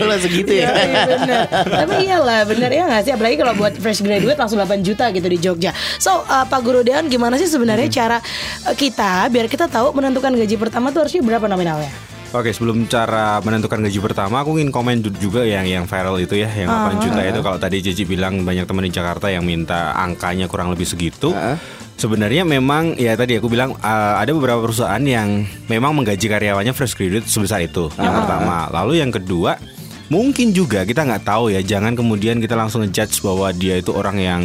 Kalau 0.00 0.16
segitu 0.16 0.52
ya. 0.56 0.72
Yoi, 0.72 0.92
bener. 1.08 1.40
Tapi 1.48 1.94
iyalah 2.08 2.40
bener 2.48 2.70
ya 2.72 2.84
nggak 2.88 3.02
sih 3.04 3.12
Apalagi 3.16 3.36
kalau 3.40 3.52
buat 3.56 3.72
fresh 3.76 4.00
graduate 4.00 4.36
langsung 4.36 4.60
8 4.60 4.80
juta 4.80 5.12
gitu 5.12 5.28
di 5.28 5.38
Jogja 5.40 5.76
So 6.00 6.24
uh, 6.24 6.44
Pak 6.48 6.60
Guru 6.64 6.80
Deon 6.84 7.08
gimana 7.08 7.36
sih 7.36 7.48
sebenarnya 7.48 7.88
cara 7.88 8.16
uh, 8.68 8.72
kita 8.72 9.28
Biar 9.28 9.48
kita 9.48 9.68
tahu 9.68 9.92
menentukan 9.92 10.32
gaji 10.32 10.56
pertama 10.56 10.88
tuh 10.88 11.04
harusnya 11.04 11.20
berapa 11.20 11.44
nominalnya 11.48 12.15
Oke, 12.34 12.50
sebelum 12.50 12.90
cara 12.90 13.38
menentukan 13.38 13.78
gaji 13.86 14.02
pertama, 14.02 14.42
aku 14.42 14.58
ingin 14.58 14.74
komen 14.74 14.98
ju- 14.98 15.14
juga 15.30 15.46
yang 15.46 15.62
yang 15.62 15.84
viral 15.86 16.18
itu 16.18 16.34
ya, 16.34 16.50
yang 16.50 16.68
8 16.68 16.98
juta 16.98 17.20
itu. 17.22 17.38
Kalau 17.40 17.58
tadi 17.62 17.76
Cici 17.80 18.02
bilang 18.02 18.42
banyak 18.42 18.66
teman 18.66 18.82
di 18.82 18.90
Jakarta 18.90 19.30
yang 19.30 19.46
minta 19.46 19.94
angkanya 19.94 20.50
kurang 20.50 20.74
lebih 20.74 20.84
segitu. 20.84 21.30
Ah. 21.32 21.54
Sebenarnya 21.96 22.44
memang 22.44 22.92
ya 23.00 23.16
tadi 23.16 23.40
aku 23.40 23.48
bilang 23.48 23.72
uh, 23.80 24.20
ada 24.20 24.28
beberapa 24.36 24.60
perusahaan 24.60 25.00
yang 25.00 25.48
memang 25.64 25.96
menggaji 25.96 26.28
karyawannya 26.28 26.76
fresh 26.76 26.92
graduate 26.92 27.24
sebesar 27.24 27.64
itu. 27.64 27.88
Yang 27.96 28.14
pertama, 28.20 28.68
lalu 28.68 29.00
yang 29.00 29.08
kedua 29.08 29.56
mungkin 30.12 30.52
juga 30.52 30.84
kita 30.84 31.08
nggak 31.08 31.24
tahu 31.24 31.56
ya. 31.56 31.64
Jangan 31.64 31.96
kemudian 31.96 32.36
kita 32.36 32.52
langsung 32.52 32.84
ngejudge 32.84 33.24
bahwa 33.24 33.48
dia 33.56 33.80
itu 33.80 33.96
orang 33.96 34.18
yang 34.20 34.40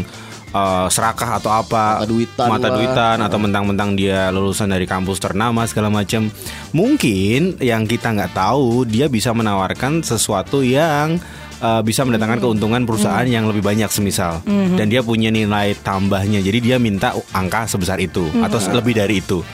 uh, 0.54 0.88
serakah 0.88 1.40
atau 1.42 1.52
apa, 1.52 2.00
Mata 2.00 2.08
duitan 2.08 2.48
mata 2.48 2.68
lah. 2.70 2.76
duitan 2.78 3.18
atau 3.24 3.38
mentang-mentang 3.40 3.90
dia 3.96 4.30
lulusan 4.32 4.72
dari 4.72 4.86
kampus 4.88 5.20
ternama 5.20 5.66
segala 5.68 5.92
macam. 5.92 6.32
Mungkin 6.72 7.60
yang 7.60 7.88
kita 7.88 8.14
nggak 8.16 8.36
tahu 8.36 8.88
dia 8.88 9.12
bisa 9.12 9.32
menawarkan 9.36 10.04
sesuatu 10.04 10.64
yang 10.64 11.20
uh, 11.62 11.82
bisa 11.86 12.04
mendatangkan 12.04 12.42
keuntungan 12.42 12.84
perusahaan 12.84 13.28
yang 13.28 13.46
lebih 13.48 13.62
banyak 13.64 13.88
semisal 13.88 14.42
dan 14.76 14.88
dia 14.90 15.06
punya 15.06 15.30
nilai 15.30 15.78
tambahnya. 15.80 16.42
Jadi 16.42 16.60
dia 16.60 16.78
minta 16.82 17.14
angka 17.32 17.70
sebesar 17.70 18.02
itu 18.02 18.28
atau 18.42 18.58
lebih 18.74 18.98
dari 18.98 19.22
itu. 19.22 19.46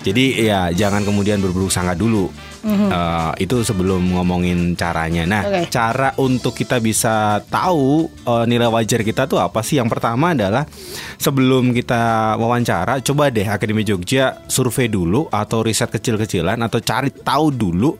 Jadi 0.00 0.48
ya 0.48 0.72
jangan 0.72 1.04
kemudian 1.04 1.42
berburuk 1.42 1.68
sangka 1.68 1.92
dulu. 1.92 2.30
Uh, 2.60 3.32
itu 3.40 3.64
sebelum 3.64 4.12
ngomongin 4.12 4.76
caranya. 4.76 5.24
Nah, 5.24 5.42
Oke. 5.48 5.72
cara 5.72 6.12
untuk 6.20 6.52
kita 6.52 6.76
bisa 6.76 7.40
tahu 7.48 8.04
uh, 8.28 8.44
nilai 8.44 8.68
wajar 8.68 9.00
kita 9.00 9.24
tuh 9.24 9.40
apa 9.40 9.64
sih? 9.64 9.80
Yang 9.80 9.96
pertama 9.96 10.36
adalah 10.36 10.68
sebelum 11.16 11.72
kita 11.72 12.36
wawancara, 12.36 13.00
coba 13.00 13.32
deh 13.32 13.48
Akademi 13.48 13.80
Jogja 13.80 14.44
survei 14.44 14.92
dulu 14.92 15.24
atau 15.32 15.64
riset 15.64 15.88
kecil-kecilan 15.88 16.60
atau 16.60 16.84
cari 16.84 17.08
tahu 17.08 17.48
dulu 17.48 17.96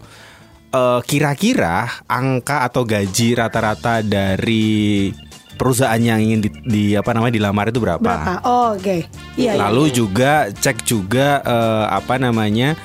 uh, 0.76 1.00
kira-kira 1.08 2.04
angka 2.04 2.68
atau 2.68 2.84
gaji 2.84 3.40
rata-rata 3.40 4.04
dari 4.04 5.08
perusahaan 5.60 6.00
yang 6.00 6.24
ingin 6.24 6.40
di, 6.40 6.50
di- 6.64 6.94
apa 6.96 7.12
namanya 7.12 7.36
dilamar 7.36 7.68
itu 7.68 7.80
berapa? 7.80 8.00
Berapa? 8.00 8.44
Oh, 8.48 8.72
Oke 8.72 9.04
Iya 9.36 9.56
iya. 9.56 9.60
Lalu 9.68 9.92
juga 9.92 10.48
cek 10.48 10.88
juga 10.88 11.44
eh, 11.44 11.84
apa 11.92 12.16
namanya 12.16 12.80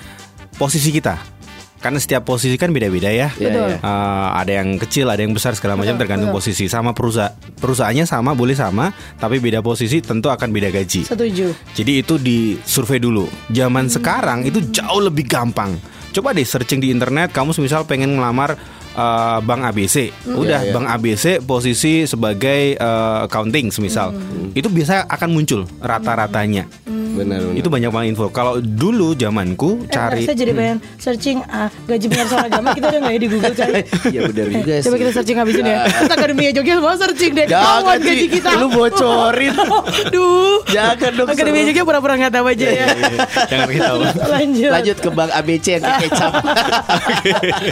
posisi 0.60 0.92
kita. 0.92 1.35
Karena 1.80 2.00
setiap 2.02 2.26
posisi 2.26 2.56
kan 2.58 2.74
beda-beda 2.74 3.14
ya. 3.14 3.30
Iya, 3.38 3.50
Betul. 3.52 3.68
iya. 3.76 3.78
Eh, 3.80 4.28
ada 4.42 4.52
yang 4.52 4.70
kecil, 4.82 5.06
ada 5.12 5.22
yang 5.22 5.36
besar 5.36 5.54
segala 5.54 5.78
macam 5.78 5.94
Betul, 5.96 6.02
tergantung 6.02 6.30
betul. 6.34 6.42
posisi. 6.42 6.66
Sama 6.66 6.98
perusahaan 6.98 7.34
perusahaannya 7.36 8.06
sama, 8.10 8.32
boleh 8.34 8.58
sama, 8.58 8.90
tapi 9.22 9.38
beda 9.38 9.62
posisi 9.62 10.02
tentu 10.02 10.34
akan 10.34 10.50
beda 10.50 10.74
gaji. 10.74 11.06
Setuju 11.06 11.54
Jadi 11.78 11.92
itu 12.02 12.16
di 12.18 12.58
survei 12.66 12.98
dulu. 12.98 13.30
Zaman 13.54 13.92
sekarang 13.92 14.48
itu 14.48 14.60
jauh 14.74 15.02
lebih 15.04 15.30
gampang. 15.30 15.78
Coba 16.16 16.32
deh 16.32 16.48
searching 16.48 16.80
di 16.80 16.96
internet, 16.96 17.36
kamu 17.36 17.52
misal 17.60 17.84
pengen 17.84 18.16
ngelamar 18.16 18.56
eh, 18.96 19.38
Bank 19.42 19.62
ABC, 19.66 19.96
udah 20.26 20.60
Iya, 20.62 20.70
iya. 20.70 20.74
Bank 20.74 20.88
ABC 20.90 21.26
posisi 21.42 22.04
sebagai 22.04 22.74
eh, 22.74 23.18
accounting 23.24 23.70
semisal, 23.70 24.16
itu 24.52 24.66
biasa 24.66 25.06
akan 25.06 25.30
muncul 25.30 25.62
rata-ratanya. 25.80 26.66
Benar 27.16 27.40
benar. 27.40 27.56
Itu 27.56 27.72
banyak 27.72 27.88
banget 27.88 28.08
info. 28.12 28.28
Kalau 28.28 28.60
dulu 28.60 29.16
zamanku 29.16 29.88
Eh, 29.88 29.88
cari 29.88 30.28
Saya 30.28 30.36
jadi 30.36 30.52
pengen 30.52 30.78
searching 31.00 31.40
ah, 31.48 31.72
gaji 31.88 32.12
penyiar 32.12 32.44
agama 32.44 32.76
kita 32.76 32.92
ada 32.92 32.98
nggak 33.00 33.14
ya 33.16 33.20
di 33.20 33.30
Google 33.32 33.56
cari 33.56 33.82
Iya 34.14 34.20
benar 34.28 34.46
juga 34.52 34.74
sih. 34.76 34.84
Coba 34.84 34.96
kita 35.00 35.12
searching 35.16 35.38
habis 35.40 35.56
ini 35.56 35.72
ya 35.72 35.80
Terus 35.96 36.12
Akademi 36.12 36.44
Jogja 36.52 36.74
semua 36.76 36.94
searching 37.00 37.32
deh 37.32 37.48
Jangan, 37.48 37.96
gaji 38.04 38.28
kita 38.28 38.50
Lu 38.60 38.68
bocorin. 38.68 39.54
Duh 40.14 40.60
Jangan 40.68 41.12
dong, 41.16 41.28
Akademi 41.32 41.56
serem. 41.56 41.68
Jogja 41.72 41.84
pura-pura 41.88 42.14
nggak 42.20 42.34
tahu 42.36 42.46
aja 42.52 42.68
ya 42.68 42.88
Jangan 43.48 43.68
kita. 43.72 43.90
Lanjut 44.28 44.72
Lanjut 44.76 44.98
ke 45.00 45.10
Bank 45.10 45.32
ABC 45.32 45.66
yang 45.72 45.84
kecap. 45.88 46.32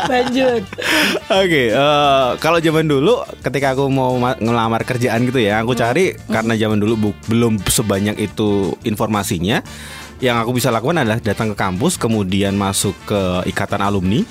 Lanjut 0.08 0.62
Oke, 1.34 1.70
eh, 1.70 2.28
kalau 2.38 2.58
zaman 2.58 2.86
dulu 2.86 3.14
ketika 3.40 3.72
aku 3.72 3.88
mau 3.88 4.16
ma- 4.16 4.36
ngelamar 4.36 4.82
kerjaan 4.82 5.24
gitu 5.24 5.38
ya, 5.38 5.60
aku 5.60 5.74
cari 5.74 6.14
karena 6.26 6.54
zaman 6.54 6.78
dulu 6.78 6.94
bu- 7.00 7.20
belum 7.28 7.62
sebanyak 7.62 8.18
itu 8.20 8.50
informasinya. 8.84 9.62
Yang 10.18 10.38
aku 10.40 10.52
bisa 10.54 10.70
lakukan 10.70 10.96
adalah 10.98 11.20
datang 11.20 11.52
ke 11.52 11.58
kampus, 11.58 11.98
kemudian 11.98 12.54
masuk 12.54 12.96
ke 13.04 13.20
ikatan 13.46 13.82
alumni. 13.82 14.24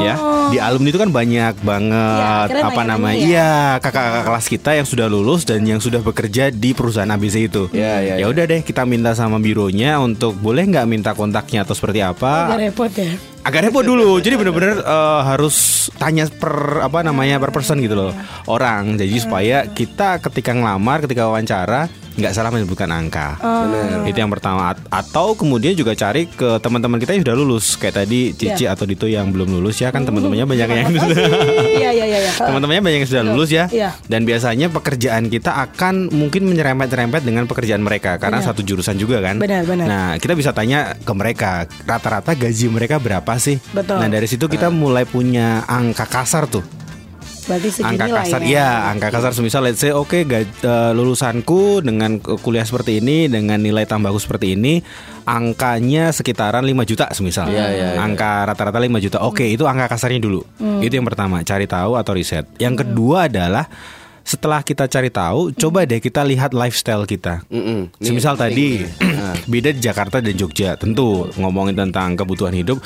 Ya, 0.00 0.16
di 0.48 0.56
alumni 0.56 0.88
itu 0.88 0.96
kan 0.96 1.12
banyak 1.12 1.60
banget 1.60 1.92
Iya, 2.18 2.40
akhirnya 2.42 2.64
apa 2.66 2.82
namanya? 2.82 3.14
ya. 3.14 3.22
Iya, 3.22 3.52
kakak-kakak 3.78 4.24
kelas 4.24 4.46
kita 4.48 4.70
yang 4.72 4.86
sudah 4.88 5.06
lulus 5.06 5.44
dan 5.44 5.60
yang 5.62 5.76
sudah 5.76 6.00
bekerja 6.00 6.48
di 6.48 6.72
perusahaan 6.72 7.06
ABC 7.06 7.46
itu. 7.46 7.68
Iya, 7.70 8.00
Ya 8.00 8.14
iya. 8.16 8.26
udah 8.26 8.48
deh, 8.48 8.64
kita 8.64 8.82
minta 8.82 9.12
sama 9.12 9.36
bironya 9.36 10.00
untuk 10.00 10.34
boleh 10.34 10.64
nggak 10.64 10.88
minta 10.88 11.10
kontaknya 11.12 11.62
atau 11.62 11.76
seperti 11.76 12.00
apa? 12.00 12.48
Agak 12.48 12.64
repot 12.64 12.90
ya 12.90 13.12
agak 13.48 13.72
repot 13.72 13.80
dulu. 13.80 14.20
Jadi 14.20 14.36
bener-bener 14.36 14.84
eh, 14.84 15.20
harus 15.24 15.88
tanya 15.96 16.28
per 16.28 16.84
apa 16.84 17.00
namanya 17.00 17.40
per 17.40 17.48
person 17.48 17.80
gitu 17.80 17.96
loh. 17.96 18.12
Orang. 18.44 19.00
Jadi 19.00 19.16
supaya 19.16 19.64
kita 19.64 20.20
ketika 20.20 20.52
ngelamar 20.52 21.08
ketika 21.08 21.24
wawancara 21.26 21.88
nggak 22.18 22.32
salah 22.34 22.50
menyebutkan 22.50 22.90
angka. 22.90 23.38
Itu 24.04 24.18
yang 24.18 24.28
pertama. 24.28 24.74
At- 24.74 24.82
atau 24.90 25.38
kemudian 25.38 25.78
juga 25.78 25.94
cari 25.94 26.26
ke 26.26 26.58
teman-teman 26.58 26.98
kita 26.98 27.14
yang 27.14 27.22
sudah 27.22 27.36
lulus. 27.38 27.78
Kayak 27.78 28.04
tadi 28.04 28.34
Cici 28.34 28.66
atau 28.66 28.84
Dito 28.84 29.06
yang 29.06 29.30
belum 29.30 29.54
lulus 29.54 29.78
ya 29.78 29.94
kan 29.94 30.02
teman-temannya 30.02 30.44
banyak 30.44 30.68
yang 30.68 30.88
Iya 31.78 31.90
iya 31.94 32.04
iya 32.04 32.18
iya. 32.18 32.32
teman-temannya 32.34 32.82
banyak 32.82 32.98
yang 33.06 33.10
sudah 33.10 33.24
lulus 33.24 33.50
ya. 33.54 33.70
Iya. 33.70 33.94
dan 34.10 34.26
biasanya 34.26 34.66
pekerjaan 34.72 35.30
kita 35.30 35.54
akan 35.70 36.10
mungkin 36.10 36.48
menyerempet-nyerempet 36.50 37.22
dengan 37.22 37.46
pekerjaan 37.46 37.80
mereka. 37.80 38.18
Karena 38.18 38.42
Benar. 38.42 38.48
satu 38.50 38.60
jurusan 38.66 38.98
juga 38.98 39.22
kan? 39.22 39.38
Benar, 39.38 39.62
benar. 39.62 39.86
nah 39.86 40.08
kita 40.18 40.34
bisa 40.34 40.50
tanya 40.50 40.98
ke 40.98 41.12
mereka 41.14 41.70
rata-rata 41.86 42.34
gaji 42.34 42.66
mereka 42.66 42.98
berapa 42.98 43.38
sih? 43.38 43.62
Betul. 43.70 44.02
nah 44.02 44.08
dari 44.10 44.26
situ 44.26 44.50
kita 44.50 44.68
mulai 44.68 45.06
punya 45.06 45.62
angka 45.68 46.08
kasar 46.08 46.50
tuh 46.50 46.64
Berarti 47.48 47.68
segini 47.72 47.96
angka 47.96 48.06
lah 48.12 48.24
kasar. 48.28 48.40
ya. 48.44 48.48
ya 48.52 48.68
angka 48.92 49.08
kasar 49.08 49.32
semisal 49.32 49.64
let's 49.64 49.80
say 49.80 49.88
oke 49.90 50.14
ga- 50.22 50.44
eh, 50.44 50.92
lulusanku 50.92 51.80
dengan 51.80 52.20
kuliah 52.20 52.62
seperti 52.62 53.00
ini 53.00 53.26
dengan 53.26 53.56
nilai 53.56 53.88
tambahku 53.88 54.20
seperti 54.20 54.52
ini 54.52 54.84
angkanya 55.24 56.12
sekitaran 56.12 56.60
5 56.60 56.84
juta 56.84 57.08
semisal. 57.10 57.48
Iya, 57.48 57.66
iya, 57.72 57.88
iya. 57.96 58.00
angka 58.00 58.44
rata-rata 58.44 58.76
5 58.76 59.00
juta. 59.00 59.24
Oke 59.24 59.48
itu 59.48 59.64
angka 59.64 59.88
kasarnya 59.88 60.20
dulu. 60.20 60.44
Itu 60.80 60.92
yang 60.92 61.08
pertama 61.08 61.40
cari 61.40 61.64
tahu 61.64 61.96
atau 61.96 62.12
riset. 62.12 62.44
Yang 62.56 62.84
kedua 62.84 63.28
adalah 63.28 63.64
setelah 64.20 64.60
kita 64.60 64.84
cari 64.84 65.08
tahu 65.08 65.56
coba 65.56 65.88
deh 65.88 66.04
kita 66.04 66.20
lihat 66.20 66.52
lifestyle 66.52 67.08
kita. 67.08 67.48
Nih, 67.48 67.88
Semisal 67.96 68.36
penting 68.36 68.44
tadi 68.44 68.68
nih. 68.84 69.40
beda 69.52 69.68
di 69.72 69.80
Jakarta 69.80 70.20
dan 70.20 70.36
Jogja 70.36 70.76
tentu. 70.76 71.32
Ngomongin 71.40 71.72
tentang 71.72 72.12
kebutuhan 72.12 72.52
hidup 72.52 72.76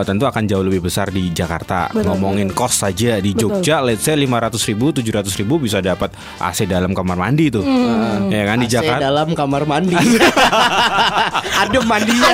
eh, 0.00 0.04
tentu 0.04 0.24
akan 0.24 0.42
jauh 0.44 0.60
lebih 0.60 0.80
besar 0.82 1.08
di 1.08 1.28
Jakarta. 1.28 1.88
Betul, 1.88 2.08
Ngomongin 2.08 2.48
kos 2.50 2.80
saja 2.80 3.18
di 3.18 3.32
Jogja, 3.32 3.78
let's 3.80 4.02
say 4.02 4.16
500 4.16 4.56
ribu, 4.66 4.90
700 4.90 5.28
ribu 5.36 5.54
bisa 5.58 5.78
dapat 5.78 6.10
AC 6.38 6.64
dalam 6.64 6.90
kamar 6.90 7.16
mandi 7.16 7.48
tuh, 7.48 7.60
Hmm. 7.60 8.28
ya 8.28 8.42
kan 8.44 8.56
di 8.56 8.66
AC 8.66 8.74
Jakarta. 8.74 9.00
dalam 9.02 9.28
kamar 9.32 9.62
mandi. 9.64 9.94
Adem 11.60 11.84
mandinya. 11.84 12.32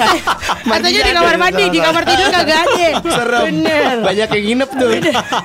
Katanya 0.62 1.00
di 1.02 1.12
kamar 1.12 1.36
mandi, 1.36 1.64
di 1.68 1.78
kamar 1.78 2.02
tidur 2.04 2.28
kagak 2.30 2.58
ada. 2.60 2.88
Serem. 3.02 3.44
Bener. 3.46 3.96
Banyak 4.02 4.28
yang 4.30 4.44
nginep 4.46 4.70
tuh 4.72 4.90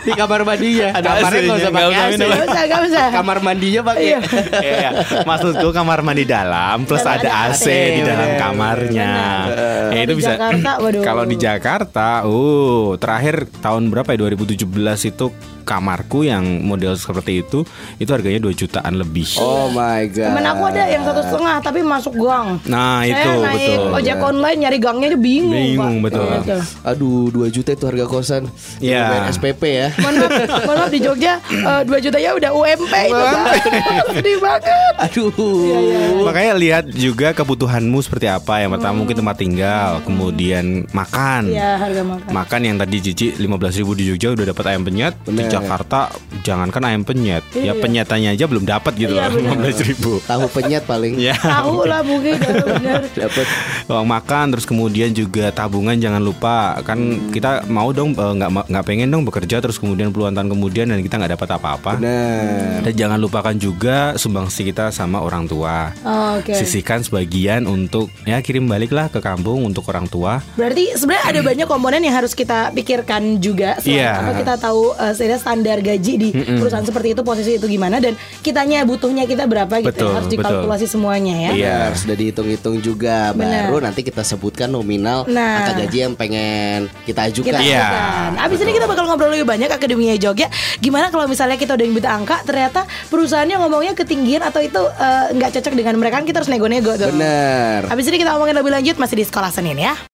di 0.02 0.12
kamar 0.14 0.42
mandinya. 0.44 0.88
Ada 0.94 1.10
Kamarnya 1.12 1.42
nggak 1.42 1.58
usah 1.58 1.72
pakai 1.72 1.94
AC. 1.94 2.22
Gak 2.22 2.42
usah, 2.42 2.64
gak 2.64 2.82
usah. 2.86 3.06
Kamar 3.12 3.38
mandinya 3.40 3.82
pakai. 3.84 4.00
Iya. 4.12 4.18
Iya, 4.52 4.90
maksudku 5.24 5.70
kamar 5.72 6.02
mandi 6.02 6.26
dalam 6.26 6.84
plus 6.84 7.06
ada 7.06 7.22
ada 7.22 7.54
AC 7.54 7.64
AC, 7.64 7.68
di 7.70 8.02
dalam 8.02 8.28
bener. 8.28 8.42
kamarnya. 8.42 9.14
Ya, 9.46 10.02
Kalau 10.02 10.10
di 10.10 10.24
Jakarta, 10.24 10.72
waduh. 10.80 11.04
Kalau 11.06 11.24
di 11.24 11.36
Jakarta, 11.38 12.10
uh, 12.22 12.96
terakhir 12.96 13.36
tahun 13.60 13.88
berapa 13.88 14.12
ya 14.12 14.18
2017 14.28 14.68
itu 15.08 15.26
kamarku 15.62 16.26
yang 16.26 16.42
model 16.60 16.98
seperti 16.98 17.40
itu 17.40 17.64
itu 17.96 18.10
harganya 18.10 18.42
2 18.42 18.52
jutaan 18.58 18.98
lebih. 18.98 19.38
Oh 19.38 19.70
my 19.70 20.10
god. 20.10 20.28
Temen 20.28 20.44
aku 20.44 20.64
ada 20.66 20.84
yang 20.86 21.04
satu 21.04 21.22
setengah 21.22 21.56
tapi 21.60 21.80
masuk 21.80 22.14
gang. 22.14 22.58
Nah, 22.66 23.00
Saya 23.00 23.14
itu 23.14 23.30
naik 23.40 23.62
betul. 23.72 23.92
ojek 23.94 24.18
online 24.20 24.58
nyari 24.60 24.78
gangnya 24.78 25.08
aja 25.08 25.20
bingung, 25.22 25.54
Bingung, 25.54 25.96
Pak. 25.98 26.04
betul. 26.10 26.28
Gitu. 26.42 26.58
Aduh 26.84 27.24
2 27.32 27.48
juta 27.52 27.70
itu 27.72 27.86
harga 27.86 28.06
kosan 28.06 28.44
Iya. 28.80 29.04
Bayar 29.06 29.26
SPP 29.30 29.62
ya 29.64 29.88
Mohon 29.96 30.16
maaf, 30.18 30.32
mohon 30.66 30.78
maaf 30.78 30.92
di 30.92 31.00
Jogja 31.00 31.34
eh, 31.48 31.82
2 31.86 32.04
juta 32.04 32.18
ya 32.18 32.32
udah 32.34 32.52
UMP 32.52 32.92
itu 32.92 33.24
Pak. 33.24 33.46
Sedih 34.18 34.38
banget. 34.40 34.94
Aduh 35.00 35.30
Iya, 35.62 35.80
Makanya 36.22 36.54
lihat 36.56 36.86
juga 36.90 37.32
kebutuhanmu 37.32 38.02
seperti 38.02 38.26
apa. 38.26 38.60
Yang 38.60 38.72
pertama 38.76 38.96
mungkin 38.98 39.16
tempat 39.16 39.36
tinggal, 39.38 39.90
kemudian 40.02 40.66
makan. 40.92 41.48
Iya, 41.48 41.78
harga 41.78 42.01
makan. 42.04 42.30
Makan 42.32 42.62
yang 42.62 42.78
tadi 42.78 42.98
Cici 43.02 43.28
15.000 43.34 43.48
ribu 43.78 43.92
di 43.94 44.04
Jogja 44.08 44.28
udah 44.32 44.46
dapat 44.48 44.64
ayam 44.70 44.84
penyet. 44.84 45.14
Di 45.22 45.34
Bener. 45.34 45.50
Jakarta 45.50 46.00
jangankan 46.40 46.84
ayam 46.86 47.02
penyet. 47.02 47.44
Ya 47.52 47.72
Iya. 47.72 47.74
penyetannya 47.78 48.30
aja 48.32 48.46
belum 48.46 48.64
dapat 48.64 48.94
gitu 48.96 49.14
Iya, 49.14 49.28
loh 49.28 49.38
bener. 49.38 49.72
15.000 49.72 49.90
ribu. 49.90 50.12
Tahu 50.22 50.44
penyet 50.50 50.84
paling. 50.84 51.14
Ya 51.18 51.36
Tahu 51.36 51.86
lah 51.86 52.02
mungkin 52.02 52.36
benar. 52.38 53.02
Dapat. 53.22 53.48
Uang 53.88 54.08
makan 54.08 54.46
terus 54.52 54.66
kemudian 54.66 55.12
juga 55.12 55.50
tabungan 55.50 55.96
jangan 55.96 56.20
lupa. 56.20 56.80
Kan 56.82 57.30
kita 57.30 57.66
mau 57.66 57.92
dong 57.92 58.14
eh, 58.14 58.34
nggak 58.34 58.70
nggak 58.70 58.86
pengen 58.86 59.08
dong 59.08 59.24
bekerja 59.24 59.60
terus 59.60 59.78
kemudian 59.78 60.10
puluhan 60.10 60.32
tahun 60.32 60.50
kemudian 60.50 60.88
dan 60.88 61.00
kita 61.00 61.16
nggak 61.16 61.34
dapat 61.36 61.50
apa-apa. 61.56 61.92
Nah 61.98 62.82
dan 62.82 62.94
jangan 62.94 63.18
lupakan 63.18 63.56
juga 63.56 64.16
sumbangsi 64.16 64.64
kita 64.64 64.90
sama 64.90 65.20
orang 65.20 65.46
tua. 65.46 65.92
Oh, 66.02 66.38
Oke. 66.38 66.54
sisihkan 66.54 67.02
sebagian 67.02 67.66
untuk 67.66 68.08
ya 68.24 68.40
kirim 68.40 68.66
baliklah 68.66 69.08
ke 69.08 69.20
kampung 69.20 69.64
untuk 69.64 69.86
orang 69.88 70.08
tua. 70.08 70.40
Berarti 70.56 70.96
sebenarnya 70.96 71.26
ada 71.28 71.42
banyak 71.44 71.68
komponen 71.82 72.06
yang 72.06 72.14
harus 72.14 72.32
kita 72.32 72.70
pikirkan 72.72 73.42
juga 73.42 73.82
selain 73.82 74.06
Iya. 74.06 74.14
apa 74.14 74.32
kita 74.38 74.54
tahu 74.56 74.94
eh, 74.94 75.12
sebenarnya 75.12 75.40
standar 75.42 75.78
gaji 75.82 76.14
di 76.14 76.30
perusahaan 76.30 76.86
seperti 76.86 77.08
itu 77.12 77.22
posisi 77.26 77.58
itu 77.58 77.66
gimana 77.66 77.98
dan 77.98 78.14
kitanya 78.40 78.86
butuhnya 78.86 79.26
kita 79.26 79.50
berapa 79.50 79.82
gitu 79.82 79.90
Betul, 79.90 80.06
ya. 80.06 80.14
harus 80.14 80.30
dikalkulasi 80.30 80.86
semuanya 80.86 81.34
ya. 81.34 81.52
Iya. 81.52 81.76
Benar, 81.82 81.98
sudah 81.98 82.16
dihitung-hitung 82.16 82.76
juga 82.80 83.34
Benar. 83.34 83.66
Baru 83.66 83.82
nanti 83.82 84.06
kita 84.06 84.22
sebutkan 84.22 84.70
nominal 84.70 85.26
Nah. 85.26 85.66
Angka 85.66 85.82
gaji 85.82 85.98
yang 86.00 86.14
pengen 86.14 86.86
kita 87.02 87.34
ajukan 87.34 87.50
Kita 87.50 87.60
Iya. 87.66 87.82
ajukan. 87.82 88.30
Abis 88.38 88.58
ini 88.60 88.72
kita 88.72 88.86
bakal 88.86 89.04
ngobrol 89.08 89.32
lebih 89.32 89.50
banyak 89.50 89.70
Akademinya 89.72 90.14
Jogja. 90.14 90.54
Gimana 90.78 91.10
kalau 91.10 91.26
misalnya 91.26 91.58
kita 91.58 91.74
udah 91.74 91.86
nyebut 91.88 92.06
angka, 92.06 92.46
ternyata 92.46 92.86
perusahaannya 93.10 93.58
ngomongnya 93.58 93.94
ketinggian 93.96 94.46
atau 94.46 94.62
itu 94.62 94.78
eh, 94.78 95.26
nggak 95.34 95.50
cocok 95.58 95.74
dengan 95.74 95.98
mereka, 95.98 96.22
kan 96.22 96.26
kita 96.28 96.38
harus 96.44 96.52
nego-nego 96.52 96.94
tuh. 96.94 97.10
Benar 97.10 97.88
Abis 97.88 98.06
ini 98.06 98.20
kita 98.20 98.36
ngomongin 98.36 98.54
lebih 98.54 98.70
lanjut 98.70 98.96
masih 99.00 99.18
di 99.18 99.26
sekolah 99.26 99.50
Senin 99.50 99.80
ya. 99.80 100.11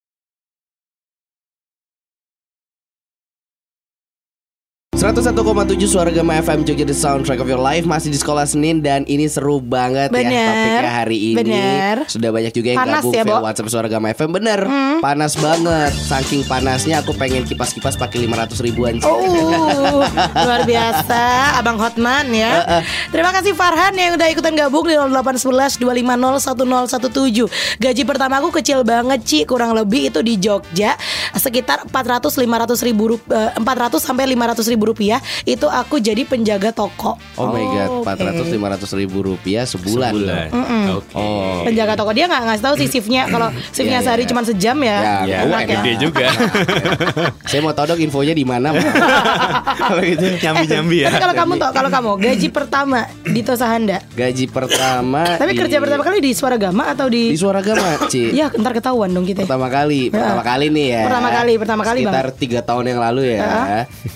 101,7 4.98 5.30
Suara 5.86 6.10
Gama 6.10 6.34
FM 6.42 6.66
Jogja 6.66 6.82
The 6.82 6.98
Soundtrack 6.98 7.38
of 7.38 7.46
Your 7.46 7.62
Life 7.62 7.86
Masih 7.86 8.10
di 8.10 8.18
sekolah 8.18 8.50
Senin 8.50 8.82
Dan 8.82 9.06
ini 9.06 9.30
seru 9.30 9.62
banget 9.62 10.10
Bener. 10.10 10.34
ya 10.34 10.50
Topiknya 10.50 10.90
hari 10.90 11.18
ini 11.22 11.38
Bener. 11.38 11.98
Sudah 12.10 12.34
banyak 12.34 12.50
juga 12.50 12.74
yang 12.74 12.82
Panas 12.82 13.06
gabung 13.06 13.14
ya, 13.14 13.22
via? 13.22 13.38
Hmm. 13.38 13.46
WhatsApp 13.46 13.70
Suara 13.70 13.88
Gama 13.94 14.10
FM 14.10 14.34
Bener 14.34 14.66
Panas 14.98 15.38
banget 15.38 15.94
Saking 15.94 16.50
panasnya 16.50 17.06
aku 17.06 17.14
pengen 17.14 17.46
kipas-kipas 17.46 17.94
pakai 17.94 18.26
500 18.26 18.58
ribuan 18.66 18.98
Oh, 19.06 20.02
luar 20.34 20.66
biasa 20.66 21.22
Abang 21.62 21.78
Hotman 21.78 22.34
ya. 22.34 22.82
Terima 23.14 23.30
kasih 23.30 23.54
Farhan 23.54 23.94
yang 23.94 24.18
udah 24.18 24.28
ikutan 24.34 24.58
gabung 24.58 24.90
di 24.90 24.98
0811 24.98 25.78
250 25.78 27.46
1017. 27.46 27.78
Gaji 27.78 28.02
pertama 28.02 28.42
aku 28.42 28.50
kecil 28.50 28.82
banget 28.82 29.22
Ci, 29.22 29.46
kurang 29.46 29.78
lebih 29.78 30.10
itu 30.10 30.26
di 30.26 30.42
Jogja 30.42 30.98
sekitar 31.38 31.86
400 31.86 32.34
500 32.34 32.88
ribu 32.88 33.22
eh, 33.30 33.54
400 33.54 34.02
sampai 34.02 34.26
500 34.34 34.66
ribu 34.74 34.87
rupiah 34.88 35.18
itu 35.44 35.66
aku 35.66 36.00
jadi 36.00 36.24
penjaga 36.24 36.72
toko. 36.72 37.20
Oh 37.36 37.50
my 37.50 37.66
god 37.68 37.90
oke. 38.02 38.08
400 38.08 38.48
500 38.48 39.00
ribu 39.00 39.18
rupiah 39.26 39.64
sebulan, 39.64 40.12
Sebulan. 40.12 40.48
loh. 40.50 40.98
Oke. 40.98 41.16
Oh 41.16 41.62
Penjaga 41.64 41.94
toko 41.94 42.12
dia 42.12 42.26
nggak 42.26 42.42
ngasih 42.44 42.64
tahu 42.64 42.76
sih 42.78 42.88
shiftnya 42.88 43.28
kalau 43.28 43.48
shiftnya 43.70 43.96
Iya, 43.96 44.06
sehari 44.06 44.24
iya. 44.24 44.30
cuma 44.30 44.42
sejam 44.42 44.78
ya. 44.80 44.98
Ya, 44.98 45.16
Ya, 45.24 45.38
enak 45.40 45.48
uang 45.50 45.64
gede 45.70 45.92
juga. 46.00 46.28
Saya 47.50 47.60
mau 47.60 47.72
tahu 47.72 47.86
dong 47.90 48.00
infonya 48.00 48.32
di 48.32 48.44
mana. 48.44 48.72
Kalau 49.80 50.02
gitu 50.02 50.26
Nyambi-nyambi 50.38 50.98
ya. 51.00 51.08
Tapi 51.08 51.20
kalau 51.20 51.36
kamu 51.36 51.54
toh, 51.56 51.70
kalau 51.72 51.90
kamu 51.90 52.12
gaji 52.20 52.48
pertama 52.50 53.00
di 53.24 53.42
Tosahanda. 53.42 53.98
Gaji 54.12 54.46
pertama 54.48 55.24
Tapi 55.34 55.52
di- 55.52 55.60
kerja 55.60 55.78
pertama 55.78 56.04
kali 56.04 56.18
di 56.20 56.32
Suara 56.32 56.56
Gama 56.56 56.84
atau 56.88 57.08
Di 57.08 57.32
di 57.32 57.38
Suara 57.38 57.60
Gama 57.60 58.06
Ci 58.06 58.32
Ya, 58.32 58.52
ntar 58.52 58.72
ketahuan 58.72 59.10
dong 59.10 59.24
kita. 59.24 59.44
Pertama 59.44 59.68
kali, 59.68 60.10
pertama 60.10 60.44
kali 60.44 60.66
nih 60.70 60.88
ya. 60.92 61.02
Pertama 61.08 61.30
kali, 61.32 61.54
pertama 61.56 61.84
kali, 61.84 62.00
Bang. 62.02 62.14
Sekitar 62.14 62.28
tiga 62.36 62.60
tahun 62.62 62.84
yang 62.88 63.00
lalu 63.02 63.22
ya. 63.34 63.48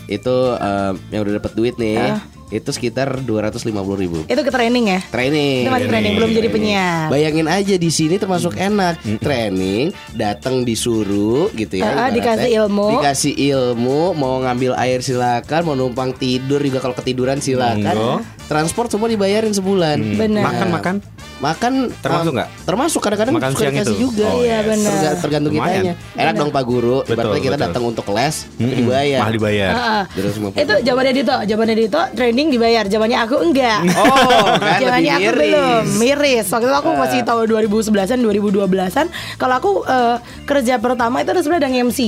Itu 0.05 0.55
em, 0.61 0.93
yang 1.09 1.21
udah 1.25 1.33
dapat 1.41 1.51
duit 1.57 1.75
nih. 1.81 2.21
Itu 2.51 2.75
sekitar 2.75 3.23
250 3.23 3.63
ribu. 3.95 4.27
Itu 4.27 4.41
ke 4.43 4.51
training 4.51 4.91
ya? 4.91 4.99
Training. 5.07 5.63
Itu 5.63 5.71
masih 5.71 5.87
training, 5.87 6.13
belum 6.19 6.29
jadi 6.35 6.49
penyiar. 6.51 7.07
Bayangin 7.07 7.47
aja 7.47 7.75
di 7.79 7.87
sini 7.87 8.19
termasuk 8.19 8.59
enak. 8.59 8.99
Training, 9.23 9.95
datang 10.19 10.67
disuruh 10.67 11.47
gitu 11.55 11.79
ya. 11.79 11.87
Ibaratnya. 11.87 12.11
dikasih 12.11 12.49
ilmu. 12.59 12.87
Dikasih 12.99 13.33
ilmu, 13.55 14.01
mau 14.19 14.43
ngambil 14.43 14.75
air 14.75 14.99
silakan, 14.99 15.61
mau 15.63 15.79
numpang 15.79 16.11
tidur 16.11 16.59
juga 16.59 16.83
kalau 16.83 16.91
ketiduran 16.91 17.39
silakan. 17.39 17.95
Monggo. 17.95 18.13
Transport 18.51 18.91
semua 18.91 19.07
dibayarin 19.07 19.55
sebulan. 19.55 20.19
Benar. 20.19 20.43
Makan 20.43 20.67
makan. 20.75 20.95
Makan 21.41 21.73
Termasuk 21.95 22.29
em, 22.29 22.35
nggak? 22.37 22.49
Termasuk 22.63 22.99
kadang-kadang 22.99 23.33
Makan 23.33 23.51
suka 23.51 23.59
siang 23.59 23.73
dikasih 23.73 23.91
itu? 23.91 24.01
juga. 24.03 24.25
Oh, 24.27 24.39
Iya, 24.39 24.57
benar. 24.61 24.91
Terga- 24.91 25.17
tergantung 25.17 25.51
Lumayan. 25.51 25.73
kitanya. 25.75 25.93
Enak 26.15 26.33
dong 26.35 26.51
Pak 26.51 26.63
Guru. 26.63 26.97
Betul, 27.01 27.11
Ibaratnya 27.11 27.41
kita 27.41 27.51
betul. 27.51 27.65
datang 27.67 27.83
untuk 27.83 28.05
les, 28.11 28.35
Mm-mm. 28.53 28.77
dibayar. 28.77 29.19
Mahal 29.19 29.33
dibayar. 29.33 29.71
Heeh. 29.71 30.01
250. 30.13 30.61
Itu 30.61 30.73
zamannya 30.83 31.13
Dito, 31.13 31.35
zamannya 31.41 31.75
Dito 31.75 32.01
training 32.13 32.47
dibayar, 32.49 32.83
zamannya 32.85 33.17
aku 33.19 33.35
enggak. 33.39 33.79
Oh, 33.97 34.45
kan 34.55 34.79
Zamannya 34.81 35.01
lebih 35.01 35.11
aku 35.11 35.19
miris. 35.19 35.41
belum 35.41 35.83
miris. 35.97 36.45
Waktu 36.47 36.65
itu 36.65 36.77
aku 36.77 36.89
masih 36.95 37.19
tahun 37.21 37.45
2011-an, 37.47 38.19
2012-an. 38.21 39.07
Kalau 39.35 39.55
aku 39.55 39.71
eh, 39.83 40.15
kerja 40.43 40.77
pertama 40.77 41.19
itu 41.19 41.33
sebenarnya 41.35 41.61
ada 41.63 41.81
MC. 41.81 41.99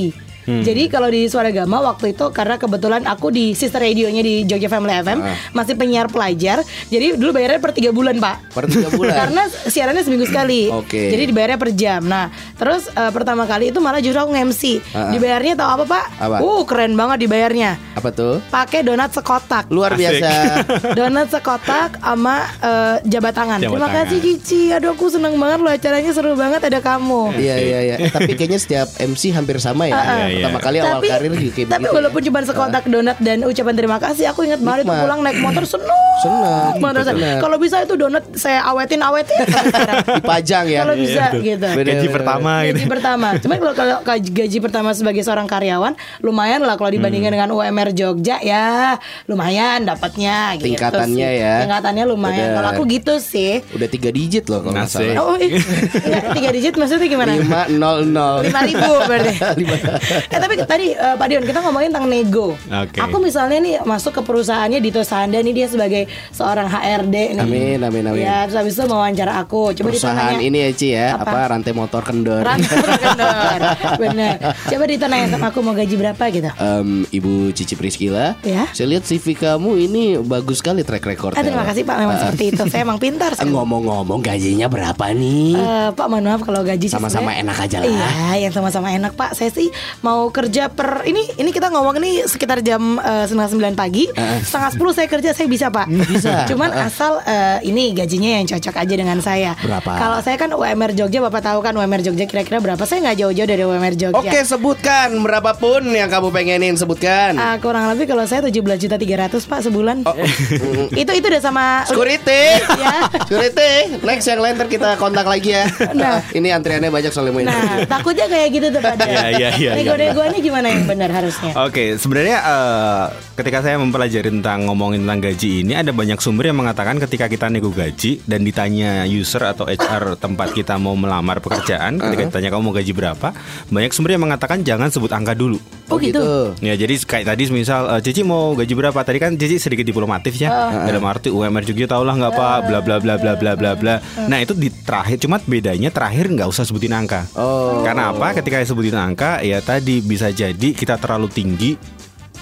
Hmm. 0.44 0.62
Jadi 0.62 0.88
kalau 0.88 1.08
di 1.08 1.26
Suara 1.26 1.50
Gama 1.50 1.80
waktu 1.82 2.12
itu 2.12 2.26
karena 2.30 2.56
kebetulan 2.56 3.04
aku 3.04 3.30
di 3.30 3.52
sister 3.52 3.80
radionya 3.80 4.20
di 4.20 4.44
Jogja 4.44 4.68
Family 4.68 4.94
FM 4.98 5.20
Ah. 5.20 5.36
masih 5.52 5.74
penyiar 5.74 6.08
pelajar. 6.08 6.60
Jadi 6.88 7.16
dulu 7.16 7.32
bayarnya 7.32 7.60
per 7.60 7.72
tiga 7.72 7.90
bulan 7.90 8.18
pak. 8.18 8.36
Per 8.52 8.66
tiga 8.66 8.90
bulan. 8.90 9.16
Karena 9.24 9.44
siarannya 9.48 10.02
seminggu 10.02 10.26
sekali. 10.26 10.68
Oke. 10.70 11.10
Jadi 11.10 11.24
dibayarnya 11.26 11.56
per 11.56 11.72
jam. 11.72 12.02
Nah, 12.04 12.28
terus 12.54 12.88
eh, 12.88 13.12
pertama 13.12 13.44
kali 13.44 13.70
itu 13.70 13.80
malah 13.80 14.00
justru 14.00 14.20
aku 14.20 14.32
nge-MC. 14.32 14.64
Ah, 14.90 14.98
ah. 15.00 15.12
Dibayarnya 15.12 15.54
tahu 15.56 15.70
apa, 15.72 15.84
Pak? 15.86 16.06
Apa? 16.20 16.36
Uh, 16.40 16.62
keren 16.64 16.94
banget 16.94 17.18
dibayarnya. 17.22 17.72
Apa 17.94 18.10
tuh? 18.10 18.44
Pakai 18.50 18.82
donat 18.82 19.10
sekotak. 19.10 19.70
Luar 19.70 19.94
Asik. 19.94 20.00
biasa. 20.02 20.32
Donat 20.98 21.28
sekotak 21.30 21.98
sama 21.98 22.36
eh, 22.60 22.96
jabat 23.06 23.34
tangan. 23.34 23.60
Jabat 23.60 23.72
Terima 23.72 23.88
tangan. 23.88 24.04
kasih 24.04 24.20
Cici. 24.20 24.62
Aduh 24.70 24.92
aku 24.92 25.08
seneng 25.08 25.36
banget 25.36 25.60
loh 25.60 25.72
acaranya 25.72 26.12
seru 26.12 26.34
banget 26.34 26.62
ada 26.62 26.80
kamu. 26.80 27.34
Iya 27.36 27.56
iya 27.58 27.80
iya. 27.82 27.96
Eh, 28.00 28.10
Tapi 28.10 28.34
kayaknya 28.34 28.58
setiap 28.58 28.88
MC 28.98 29.32
hampir 29.32 29.58
sama 29.58 29.86
ya. 29.86 29.96
Iya, 29.96 30.26
iya. 30.34 30.46
Pertama 30.50 30.60
kali 30.60 30.78
awal 30.82 31.00
tapi 31.00 31.08
karir 31.10 31.32
kayak 31.32 31.68
tapi 31.70 31.84
begitu 31.86 31.96
walaupun 31.96 32.22
ya. 32.22 32.26
cuma 32.30 32.40
sekotak 32.42 32.84
donat 32.90 33.18
dan 33.22 33.38
ucapan 33.46 33.76
terima 33.78 33.98
kasih, 34.02 34.26
aku 34.34 34.40
ingat 34.48 34.62
banget 34.66 34.90
itu 34.90 34.94
pulang 34.94 35.20
naik 35.22 35.40
motor 35.40 35.64
seneng. 35.64 36.03
Seneng, 36.14 36.78
banget 36.78 36.96
rasanya. 37.02 37.16
bener. 37.16 37.38
Kalau 37.40 37.58
bisa 37.58 37.76
itu 37.82 37.94
donat 37.96 38.24
saya 38.34 38.60
awetin 38.64 39.02
awetin. 39.02 39.44
Dipajang 40.20 40.66
ya. 40.68 40.80
Kalau 40.82 40.96
bisa 40.96 41.24
gitu. 41.36 41.68
Bener, 41.68 41.88
Gaji 41.90 42.08
pertama 42.10 42.52
gitu. 42.64 42.76
Gaji 42.76 42.88
pertama. 42.88 43.28
Cuman 43.38 43.58
kalau 43.58 43.74
kalau 43.74 43.96
gaji 44.14 44.58
pertama 44.60 44.90
sebagai 44.92 45.22
seorang 45.22 45.46
karyawan 45.46 45.94
lumayan 46.20 46.62
lah 46.62 46.76
kalau 46.76 46.90
dibandingkan 46.90 47.22
Hmm. 47.24 47.40
dengan 47.40 47.50
UMR 47.52 47.90
Jogja 47.92 48.38
ya 48.40 49.00
lumayan 49.26 49.84
dapatnya 49.84 50.54
gitu 50.56 50.76
Tingkatannya 50.76 51.30
sih. 51.30 51.42
ya. 51.42 51.56
Tingkatannya 51.64 52.04
lumayan. 52.06 52.48
Kalau 52.54 52.70
aku 52.70 52.84
gitu 52.86 53.14
sih. 53.18 53.64
Udah 53.72 53.88
tiga 53.88 54.10
digit 54.10 54.46
loh 54.46 54.60
kalau 54.60 54.76
nggak 54.76 54.88
salah. 54.88 55.16
Oh, 55.18 55.36
ih. 55.36 55.56
Enggak, 55.56 56.24
tiga 56.34 56.50
digit 56.52 56.74
maksudnya 56.76 57.08
gimana? 57.08 57.32
Lima 57.34 57.62
nol 57.70 58.06
nol. 58.06 58.44
Lima 58.44 58.62
ribu 58.62 58.92
berarti. 59.02 59.34
Eh 60.34 60.40
tapi 60.40 60.56
tadi 60.60 60.92
eh, 60.92 61.16
Pak 61.16 61.26
Dion 61.26 61.42
kita 61.42 61.60
ngomongin 61.60 61.90
tentang 61.90 62.06
nego. 62.06 62.54
Oke. 62.60 63.00
Aku 63.00 63.18
misalnya 63.18 63.58
nih 63.58 63.76
masuk 63.82 64.14
ke 64.14 64.22
perusahaannya 64.22 64.78
Dito 64.78 65.02
Sanda 65.02 65.40
nih 65.40 65.54
dia 65.54 65.68
sebagai 65.68 66.03
seorang 66.30 66.66
HRD 66.66 67.16
nih. 67.34 67.44
Amin, 67.44 67.80
amin, 67.80 68.04
amin. 68.06 68.22
Ya, 68.22 68.46
terus 68.46 68.58
habis 68.58 68.74
itu 68.74 68.84
mau 68.86 69.00
wawancara 69.00 69.38
aku. 69.38 69.72
Coba 69.74 69.88
Perusahaan 69.90 70.36
ditanya. 70.36 70.44
ini 70.44 70.58
ya 70.60 70.70
Ci 70.72 70.88
ya, 70.90 71.08
Apa? 71.14 71.26
apa, 71.26 71.40
rantai 71.50 71.72
motor 71.72 72.02
kendor. 72.02 72.42
Rantai 72.42 72.78
kendor. 72.96 73.60
Bener. 74.02 74.36
Coba 74.66 74.84
ditanya 74.86 75.26
sama 75.28 75.48
aku 75.50 75.60
mau 75.60 75.74
gaji 75.74 75.96
berapa 75.96 76.24
gitu. 76.30 76.50
Em, 76.54 76.90
Ibu 77.10 77.34
Cici 77.52 77.74
Priscila, 77.74 78.36
Ya. 78.42 78.68
saya 78.70 78.88
lihat 78.90 79.04
CV 79.04 79.34
kamu 79.34 79.70
ini 79.82 80.04
bagus 80.20 80.60
sekali 80.60 80.82
track 80.82 81.04
record. 81.06 81.34
Ah, 81.34 81.42
terima 81.42 81.64
kasih 81.64 81.84
Pak, 81.84 81.96
memang 81.98 82.18
seperti 82.18 82.44
itu. 82.50 82.62
Saya 82.68 82.82
emang 82.84 82.98
pintar 82.98 83.32
Eh. 83.34 83.46
Ngomong-ngomong 83.54 84.20
gajinya 84.20 84.68
berapa 84.68 85.12
nih? 85.12 85.54
Eh, 85.54 85.90
Pak 85.92 86.06
mohon 86.06 86.26
maaf 86.26 86.42
kalau 86.42 86.62
gaji 86.62 86.88
Sama-sama 86.88 87.32
enak 87.34 87.58
aja 87.60 87.78
lah. 87.80 87.88
Iya, 87.88 88.10
yang 88.44 88.54
sama-sama 88.54 88.90
enak 88.90 89.14
Pak. 89.14 89.34
Saya 89.34 89.50
sih 89.50 89.70
mau 90.00 90.28
kerja 90.30 90.68
per 90.68 91.06
ini 91.06 91.22
ini 91.36 91.50
kita 91.50 91.70
ngomong 91.70 91.98
ini 91.98 92.24
sekitar 92.24 92.60
jam 92.60 92.98
eh, 92.98 93.24
setengah 93.24 93.48
sembilan 93.48 93.74
pagi, 93.74 94.10
setengah 94.44 94.70
sepuluh 94.70 94.92
saya 94.92 95.08
kerja 95.08 95.32
saya 95.32 95.46
bisa 95.46 95.70
Pak. 95.70 95.86
Bisa. 96.02 96.44
Cuman 96.50 96.70
asal 96.74 97.22
eh, 97.24 97.58
ini 97.64 97.94
gajinya 97.94 98.42
yang 98.42 98.46
cocok 98.48 98.76
aja 98.76 98.94
dengan 98.94 99.18
saya. 99.20 99.54
Berapa? 99.60 99.92
Kalau 99.94 100.18
saya 100.20 100.36
kan 100.36 100.50
UMR 100.52 100.92
Jogja, 100.94 101.20
Bapak 101.22 101.42
tahu 101.44 101.60
kan 101.62 101.74
UMR 101.74 102.02
Jogja 102.02 102.26
kira-kira 102.26 102.58
berapa? 102.58 102.82
Saya 102.84 103.04
nggak 103.04 103.18
jauh-jauh 103.20 103.50
dari 103.50 103.64
UMR 103.64 103.96
Jogja. 103.96 104.18
Oke, 104.18 104.40
sebutkan 104.44 105.14
berapapun 105.22 105.86
yang 105.90 106.10
kamu 106.10 106.30
pengenin 106.30 106.76
sebutkan. 106.76 107.36
Ah, 107.36 107.56
kurang 107.58 107.90
lebih 107.92 108.10
kalau 108.10 108.26
saya 108.26 108.44
17 108.44 108.54
juta 108.80 108.96
300 108.96 109.34
Pak 109.34 109.60
sebulan. 109.62 109.98
Oh. 110.06 110.16
itu 111.02 111.12
itu 111.12 111.26
udah 111.28 111.42
sama 111.42 111.66
Security, 111.86 112.44
Ya. 112.84 113.08
security. 113.24 113.72
Next 114.02 114.26
yang 114.28 114.40
lain 114.42 114.54
ntar 114.56 114.68
kita 114.68 114.96
kontak 114.98 115.26
lagi 115.26 115.54
ya. 115.54 115.66
Nah. 115.94 116.20
ini 116.32 116.50
antriannya 116.50 116.90
banyak 116.90 117.12
soalnya 117.12 117.34
mau 117.34 117.42
Nah, 117.44 117.84
takutnya 117.86 118.26
kayak 118.28 118.48
gitu 118.52 118.68
tuh 118.72 118.82
pada. 118.82 119.04
Iya, 119.04 119.28
iya, 119.36 119.50
iya, 119.60 119.72
Nego-negoannya 119.76 120.40
gimana 120.40 120.68
yang 120.72 120.84
benar 120.88 121.10
harusnya? 121.12 121.52
Oke, 121.60 121.96
sebenarnya 121.98 122.38
eh, 122.40 123.04
ketika 123.36 123.60
saya 123.62 123.76
mempelajari 123.78 124.30
tentang 124.32 124.66
ngomongin 124.68 125.04
tentang 125.04 125.20
gaji 125.22 125.50
ini 125.66 125.74
ada 125.84 125.92
banyak 125.92 126.20
sumber 126.24 126.48
yang 126.48 126.56
mengatakan 126.56 126.96
ketika 127.04 127.28
kita 127.28 127.52
nego 127.52 127.68
gaji 127.68 128.24
dan 128.24 128.48
ditanya 128.48 129.04
user 129.04 129.44
atau 129.44 129.68
HR 129.68 130.16
tempat 130.16 130.56
kita 130.56 130.80
mau 130.80 130.96
melamar 130.96 131.44
pekerjaan, 131.44 132.00
ketika 132.00 132.24
ditanya 132.32 132.50
kamu 132.56 132.62
mau 132.64 132.74
gaji 132.74 132.92
berapa, 132.96 133.36
banyak 133.68 133.92
sumber 133.92 134.16
yang 134.16 134.24
mengatakan 134.24 134.64
jangan 134.64 134.88
sebut 134.88 135.12
angka 135.12 135.36
dulu. 135.36 135.60
Oh 135.92 136.00
gitu. 136.00 136.56
Ya 136.64 136.80
jadi 136.80 136.96
kayak 136.96 137.36
tadi 137.36 137.52
misal 137.52 137.92
eh, 137.92 138.02
Cici 138.02 138.24
mau 138.24 138.56
gaji 138.56 138.74
berapa? 138.74 138.96
Tadi 138.96 139.20
kan 139.20 139.36
Cici 139.36 139.60
sedikit 139.60 139.84
diplomatif 139.84 140.40
ya. 140.40 140.72
Dalam 140.88 141.04
arti 141.04 141.28
UMR 141.28 141.68
juga 141.68 142.00
tau 142.00 142.08
lah 142.08 142.16
nggak 142.16 142.32
apa 142.34 142.48
bla 142.64 142.80
bla 142.80 142.98
bla 143.04 143.16
bla 143.20 143.34
bla 143.36 143.52
bla 143.60 143.72
bla. 143.76 143.96
Nah 144.26 144.40
itu 144.40 144.56
di 144.56 144.72
terakhir 144.72 145.20
cuma 145.20 145.44
bedanya 145.44 145.92
terakhir 145.92 146.32
nggak 146.32 146.48
usah 146.48 146.64
sebutin 146.64 146.96
angka. 146.96 147.28
Oh. 147.36 147.84
Karena 147.84 148.16
apa? 148.16 148.32
Ketika 148.40 148.64
sebutin 148.64 148.96
angka 148.96 149.44
ya 149.44 149.60
tadi 149.60 150.00
bisa 150.00 150.32
jadi 150.32 150.72
kita 150.72 150.96
terlalu 150.96 151.28
tinggi 151.28 151.76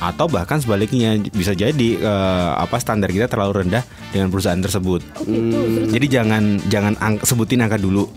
atau 0.01 0.25
bahkan 0.25 0.57
sebaliknya 0.57 1.13
bisa 1.29 1.53
jadi 1.53 1.89
eh, 1.95 2.51
apa 2.57 2.81
standar 2.81 3.13
kita 3.13 3.29
terlalu 3.29 3.61
rendah 3.61 3.85
dengan 4.09 4.33
perusahaan 4.33 4.57
tersebut. 4.57 5.05
Jadi 5.93 6.05
jangan 6.09 6.57
jangan 6.65 6.97
ang- 6.97 7.21
sebutin 7.21 7.61
angka 7.61 7.77
dulu. 7.77 8.09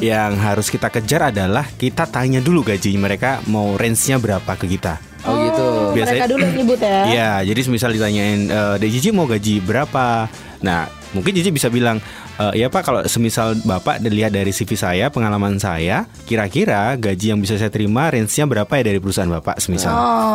Yang 0.00 0.32
harus 0.40 0.66
kita 0.72 0.88
kejar 0.88 1.28
adalah 1.28 1.68
kita 1.68 2.08
tanya 2.08 2.40
dulu 2.40 2.64
gaji 2.64 2.96
mereka 2.96 3.44
mau 3.44 3.76
range-nya 3.76 4.16
berapa 4.16 4.56
ke 4.56 4.64
kita. 4.66 4.96
Oh 5.28 5.36
gitu. 5.44 5.64
Biasanya- 5.92 6.24
mereka 6.24 6.32
dulu 6.32 6.44
nyebut 6.48 6.80
ya. 6.80 6.98
Iya, 7.04 7.30
jadi 7.44 7.60
misal 7.68 7.90
ditanyain 7.92 8.40
eh 8.48 8.74
Dek 8.80 8.90
Cici 8.90 9.12
mau 9.12 9.28
gaji 9.28 9.60
berapa? 9.60 10.30
Nah, 10.64 10.88
mungkin 11.12 11.32
Cici 11.32 11.48
bisa 11.48 11.68
bilang, 11.68 12.00
"Eh, 12.36 12.64
ya 12.64 12.68
Pak, 12.68 12.82
kalau 12.82 13.00
semisal 13.04 13.56
Bapak 13.62 14.00
dilihat 14.00 14.30
dari 14.30 14.50
CV 14.50 14.74
saya, 14.74 15.08
pengalaman 15.08 15.56
saya, 15.56 16.04
kira-kira 16.24 16.94
gaji 16.94 17.32
yang 17.32 17.40
bisa 17.40 17.56
saya 17.56 17.68
terima 17.68 18.08
range-nya 18.08 18.44
berapa 18.44 18.72
ya 18.76 18.82
dari 18.92 18.98
perusahaan 18.98 19.28
Bapak 19.28 19.58
semisal." 19.58 19.94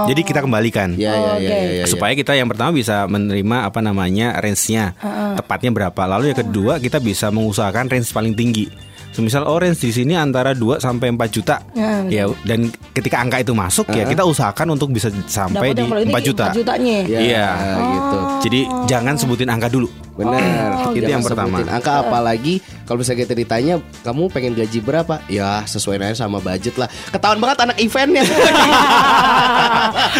Jadi 0.09 0.21
kita 0.21 0.39
kembalikan. 0.41 0.95
Ya, 0.95 1.13
ya, 1.13 1.17
Oh, 1.17 1.25
ya, 1.25 1.33
oke. 1.37 1.43
ya, 1.43 1.55
ya, 1.57 1.71
ya. 1.81 1.85
Supaya 1.85 2.13
kita 2.13 2.33
yang 2.33 2.49
pertama 2.49 2.73
bisa 2.73 3.05
menerima 3.05 3.57
apa 3.67 3.79
namanya 3.79 4.37
range-nya, 4.39 4.93
tepatnya 5.35 5.71
berapa. 5.71 6.01
Lalu 6.05 6.33
yang 6.33 6.39
kedua 6.45 6.73
kita 6.77 6.97
bisa 6.99 7.29
mengusahakan 7.29 7.89
range 7.89 8.11
paling 8.11 8.33
tinggi. 8.33 8.92
Semisal 9.13 9.45
orange 9.45 9.77
di 9.79 9.93
sini 9.93 10.13
antara 10.13 10.51
2 10.51 10.77
sampai 10.77 11.07
4 11.09 11.29
juta. 11.29 11.61
Ya, 11.71 12.01
Ya, 12.05 12.25
dan 12.43 12.67
ketika 12.91 13.21
angka 13.21 13.39
itu 13.39 13.53
masuk 13.53 13.85
ya 13.89 14.03
kita 14.03 14.21
usahakan 14.21 14.73
untuk 14.73 14.89
bisa 14.89 15.07
sampai 15.25 15.69
Dapat 15.69 15.75
di 15.75 15.79
yang 15.79 15.91
paling 15.93 16.05
4 16.05 16.11
tinggi, 16.11 16.27
juta. 16.27 16.45
4 16.49 16.57
jutanya. 16.57 16.97
Ya, 17.05 17.19
Iya. 17.21 17.47
gitu. 17.87 18.17
Jadi 18.43 18.59
jangan 18.85 19.13
sebutin 19.15 19.47
angka 19.47 19.69
dulu. 19.69 19.85
Benar. 20.13 20.37
Oh, 20.83 20.93
itu 20.93 21.01
Jangan 21.01 21.09
yang 21.09 21.23
pertama. 21.23 21.55
sebutin 21.57 21.69
Angka 21.71 21.93
apalagi 21.99 22.53
kalau 22.85 22.97
misalnya 22.99 23.21
kita 23.23 23.33
ditanya 23.33 23.73
kamu 24.01 24.23
pengen 24.29 24.53
gaji 24.53 24.79
berapa? 24.79 25.15
Ya 25.25 25.61
sesuai 25.63 25.97
aja 25.99 26.17
sama 26.19 26.37
budget 26.37 26.73
lah. 26.75 26.85
Ketahuan 27.09 27.37
banget 27.37 27.57
anak 27.63 27.77
eventnya. 27.77 28.21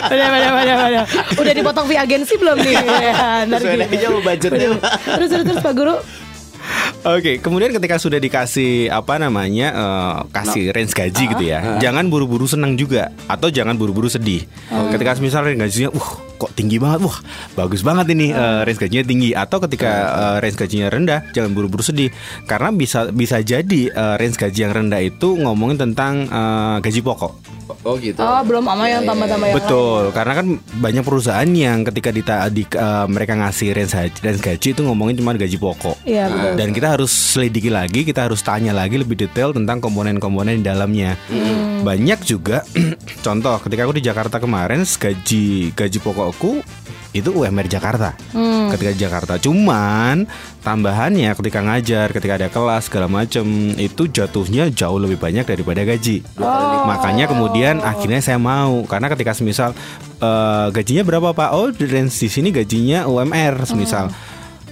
Udah, 0.03 0.27
udah, 0.29 0.51
udah, 0.56 0.75
udah. 0.88 1.03
Udah 1.36 1.53
dipotong 1.53 1.86
via 1.86 2.01
agensi 2.01 2.34
belum 2.36 2.58
nih? 2.60 2.75
Ya, 3.03 3.45
Sesuai 3.45 3.75
gitu. 3.75 3.93
aja 3.93 4.06
sama 4.08 4.21
budgetnya. 4.23 4.67
Terus, 4.79 5.29
terus, 5.29 5.43
terus 5.45 5.60
Pak 5.62 5.73
Guru. 5.73 5.95
Oke, 7.03 7.43
kemudian 7.43 7.75
ketika 7.75 7.99
sudah 7.99 8.15
dikasih 8.15 8.87
apa 8.87 9.19
namanya 9.19 9.67
eh, 9.75 10.15
kasih 10.31 10.71
range 10.71 10.95
gaji 10.95 11.23
gitu 11.35 11.43
ya, 11.43 11.75
jangan 11.83 12.07
buru-buru 12.07 12.47
senang 12.47 12.79
juga 12.79 13.11
atau 13.27 13.51
jangan 13.51 13.75
buru-buru 13.75 14.07
sedih. 14.07 14.47
Ketika 14.71 15.19
misalnya 15.19 15.51
range 15.51 15.61
gajinya, 15.67 15.91
uh 15.91 16.09
kok 16.39 16.51
tinggi 16.55 16.79
banget, 16.79 17.03
wah 17.03 17.19
bagus 17.59 17.83
banget 17.83 18.07
ini 18.15 18.31
eh, 18.31 18.61
range 18.63 18.79
gajinya 18.79 19.03
tinggi. 19.03 19.35
Atau 19.35 19.59
ketika 19.59 19.91
eh, 19.91 20.37
range 20.47 20.55
gajinya 20.55 20.87
rendah, 20.87 21.19
jangan 21.35 21.51
buru-buru 21.51 21.83
sedih 21.83 22.07
karena 22.47 22.71
bisa 22.71 23.11
bisa 23.11 23.43
jadi 23.43 23.81
eh, 23.91 24.15
range 24.15 24.39
gaji 24.39 24.59
yang 24.63 24.71
rendah 24.71 25.03
itu 25.03 25.35
ngomongin 25.43 25.75
tentang 25.75 26.23
eh, 26.23 26.77
gaji 26.79 27.03
pokok. 27.03 27.62
Oh 27.84 27.95
gitu. 27.99 28.19
Oh, 28.19 28.41
belum 28.43 28.63
sama 28.67 28.86
yang 28.88 29.04
tambah-tambah 29.08 29.47
yang 29.52 29.58
Betul, 29.60 30.04
karena 30.12 30.34
kan 30.39 30.47
banyak 30.80 31.04
perusahaan 31.04 31.49
yang 31.52 31.84
ketika 31.88 32.10
dita, 32.12 32.36
di, 32.52 32.63
eh, 32.67 33.06
mereka 33.08 33.36
ngasih 33.39 33.76
range 33.76 33.93
gaji, 33.95 34.17
range 34.23 34.41
gaji 34.43 34.67
itu 34.76 34.82
ngomongin 34.84 35.15
cuma 35.19 35.36
gaji 35.36 35.58
pokok. 35.60 35.97
Iya, 36.04 36.28
betul. 36.28 36.52
Dan 36.60 36.67
kita 36.76 36.88
harus 36.99 37.12
selidiki 37.12 37.71
lagi, 37.71 38.04
kita 38.04 38.28
harus 38.28 38.43
tanya 38.43 38.76
lagi 38.76 38.99
lebih 38.99 39.15
detail 39.15 39.56
tentang 39.56 39.80
komponen-komponen 39.80 40.60
di 40.60 40.65
dalamnya. 40.65 41.15
Banyak 41.84 42.19
juga, 42.23 42.63
contoh 43.26 43.56
ketika 43.63 43.82
aku 43.88 43.93
di 43.99 44.04
Jakarta 44.04 44.39
kemarin, 44.39 44.84
gaji 44.84 45.76
gaji 45.76 45.99
pokokku 45.99 46.63
itu 47.13 47.30
UMR 47.30 47.69
Jakarta. 47.69 48.17
Ketika 48.73 48.91
di 48.91 48.99
Jakarta, 48.99 49.34
cuman 49.38 50.26
tambahannya 50.65 51.30
ketika 51.38 51.62
ngajar, 51.62 52.08
ketika 52.10 52.34
ada 52.41 52.49
kelas 52.49 52.89
segala 52.89 53.06
macem 53.06 53.45
itu 53.78 54.10
jatuhnya 54.10 54.73
jauh 54.73 54.97
lebih 54.97 55.21
banyak 55.21 55.45
daripada 55.45 55.86
gaji. 55.86 56.26
Makanya 56.84 57.30
kemudian 57.30 57.80
akhirnya 57.86 58.19
saya 58.19 58.41
mau 58.41 58.82
karena 58.89 59.08
ketika 59.13 59.38
semisal 59.38 59.78
eh, 60.17 60.67
gajinya 60.73 61.06
berapa 61.06 61.32
Pak? 61.38 61.49
Oh, 61.54 61.69
di 61.69 61.86
range 61.86 62.17
di 62.17 62.30
sini 62.34 62.49
gajinya 62.49 63.06
UMR 63.06 63.63
semisal. 63.69 64.10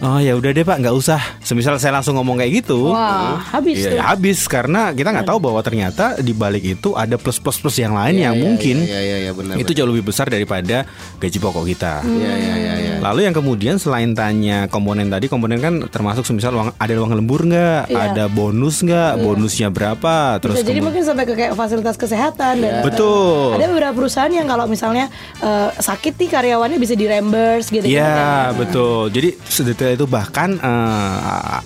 Oh 0.01 0.17
ya 0.17 0.33
udah 0.33 0.49
deh 0.49 0.61
Pak, 0.61 0.81
nggak 0.81 0.95
usah. 0.95 1.21
Semisal 1.39 1.77
saya 1.77 1.93
langsung 1.93 2.17
ngomong 2.17 2.33
kayak 2.35 2.65
gitu. 2.65 2.89
Wah, 2.89 3.37
habis 3.37 3.77
Iya, 3.77 3.85
tuh. 3.85 3.97
ya 3.97 4.03
habis 4.07 4.39
karena 4.43 4.89
kita 4.89 5.13
nggak 5.13 5.29
tahu 5.29 5.37
bahwa 5.39 5.61
ternyata 5.61 6.17
di 6.17 6.33
balik 6.33 6.65
itu 6.67 6.93
ada 6.93 7.15
plus 7.15 7.37
plus 7.37 7.55
plus 7.55 7.77
yang 7.77 7.93
lain 7.93 8.17
yang 8.17 8.33
mungkin 8.33 8.81
Iya 8.81 8.97
iya 8.97 9.17
iya 9.19 9.31
benar. 9.31 9.55
itu 9.55 9.69
jauh 9.71 9.85
lebih 9.85 10.01
besar 10.03 10.25
daripada 10.25 10.89
gaji 11.15 11.37
pokok 11.37 11.65
kita. 11.67 11.93
Iya 12.01 12.33
iya 12.33 12.53
iya 12.55 12.73
iya. 12.75 12.93
Lalu 12.97 13.29
yang 13.29 13.35
kemudian 13.35 13.77
selain 13.77 14.11
tanya 14.11 14.65
komponen 14.67 15.05
tadi, 15.05 15.25
komponen 15.27 15.57
kan 15.57 15.85
termasuk 15.85 16.25
semisal 16.25 16.49
uang, 16.51 16.73
ada 16.73 16.93
uang 16.95 17.13
lembur 17.13 17.45
nggak, 17.45 17.93
Iya. 17.93 18.01
ada 18.09 18.23
bonus 18.25 18.81
nggak, 18.81 19.21
bonusnya 19.21 19.69
berapa, 19.69 20.41
terus 20.41 20.57
Bisa 20.57 20.65
jadi 20.65 20.81
mungkin 20.81 21.01
sampai 21.01 21.25
ke 21.25 21.33
kayak 21.35 21.53
fasilitas 21.53 21.93
kesehatan 21.93 22.57
dan 22.57 22.81
betul. 22.81 23.53
ada 23.53 23.69
beberapa 23.69 23.93
perusahaan 23.95 24.29
yang 24.29 24.45
kalau 24.45 24.65
misalnya 24.65 25.13
eh, 25.37 25.69
sakit 25.71 26.17
nih 26.17 26.29
karyawannya 26.31 26.77
bisa 26.77 26.93
di 26.93 27.05
reimburse 27.05 27.69
gitu. 27.69 27.85
Iya 27.85 28.49
betul. 28.51 29.09
Jadi 29.09 29.37
sedetail 29.43 29.90
itu 29.93 30.07
bahkan 30.07 30.55
eh, 30.57 31.59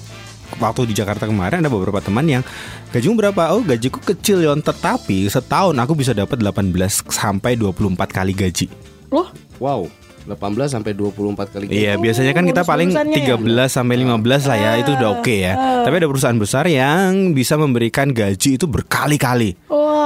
waktu 0.58 0.88
di 0.90 0.94
Jakarta 0.96 1.28
kemarin 1.28 1.64
ada 1.64 1.72
beberapa 1.72 2.00
teman 2.00 2.26
yang 2.26 2.44
gajimu 2.92 3.16
berapa? 3.20 3.52
Oh 3.56 3.62
gajiku 3.62 4.00
kecil 4.02 4.44
yon, 4.44 4.60
tetapi 4.64 5.28
setahun 5.28 5.76
aku 5.76 5.94
bisa 5.98 6.16
dapat 6.16 6.40
18 6.40 6.72
sampai 7.12 7.60
24 7.60 7.96
kali 8.10 8.34
gaji. 8.34 8.68
Loh, 9.12 9.30
Wow. 9.60 9.88
18 10.26 10.74
sampai 10.74 10.98
24 10.98 11.54
kali 11.54 11.66
gaji. 11.70 11.78
Iya, 11.86 12.02
biasanya 12.02 12.34
kan 12.34 12.50
kita 12.50 12.66
paling 12.66 12.90
bonus-bonusannya 12.90 13.70
13 13.70 13.78
sampai 13.78 13.96
15 14.02 14.50
lah 14.50 14.58
ya, 14.58 14.72
itu 14.82 14.92
udah 14.98 15.10
oke 15.22 15.36
ya. 15.38 15.54
Tapi 15.86 15.96
ada 16.02 16.08
perusahaan 16.10 16.40
besar 16.42 16.66
yang 16.66 17.38
bisa 17.38 17.54
memberikan 17.62 18.10
gaji 18.10 18.58
itu 18.58 18.66
berkali-kali. 18.66 19.54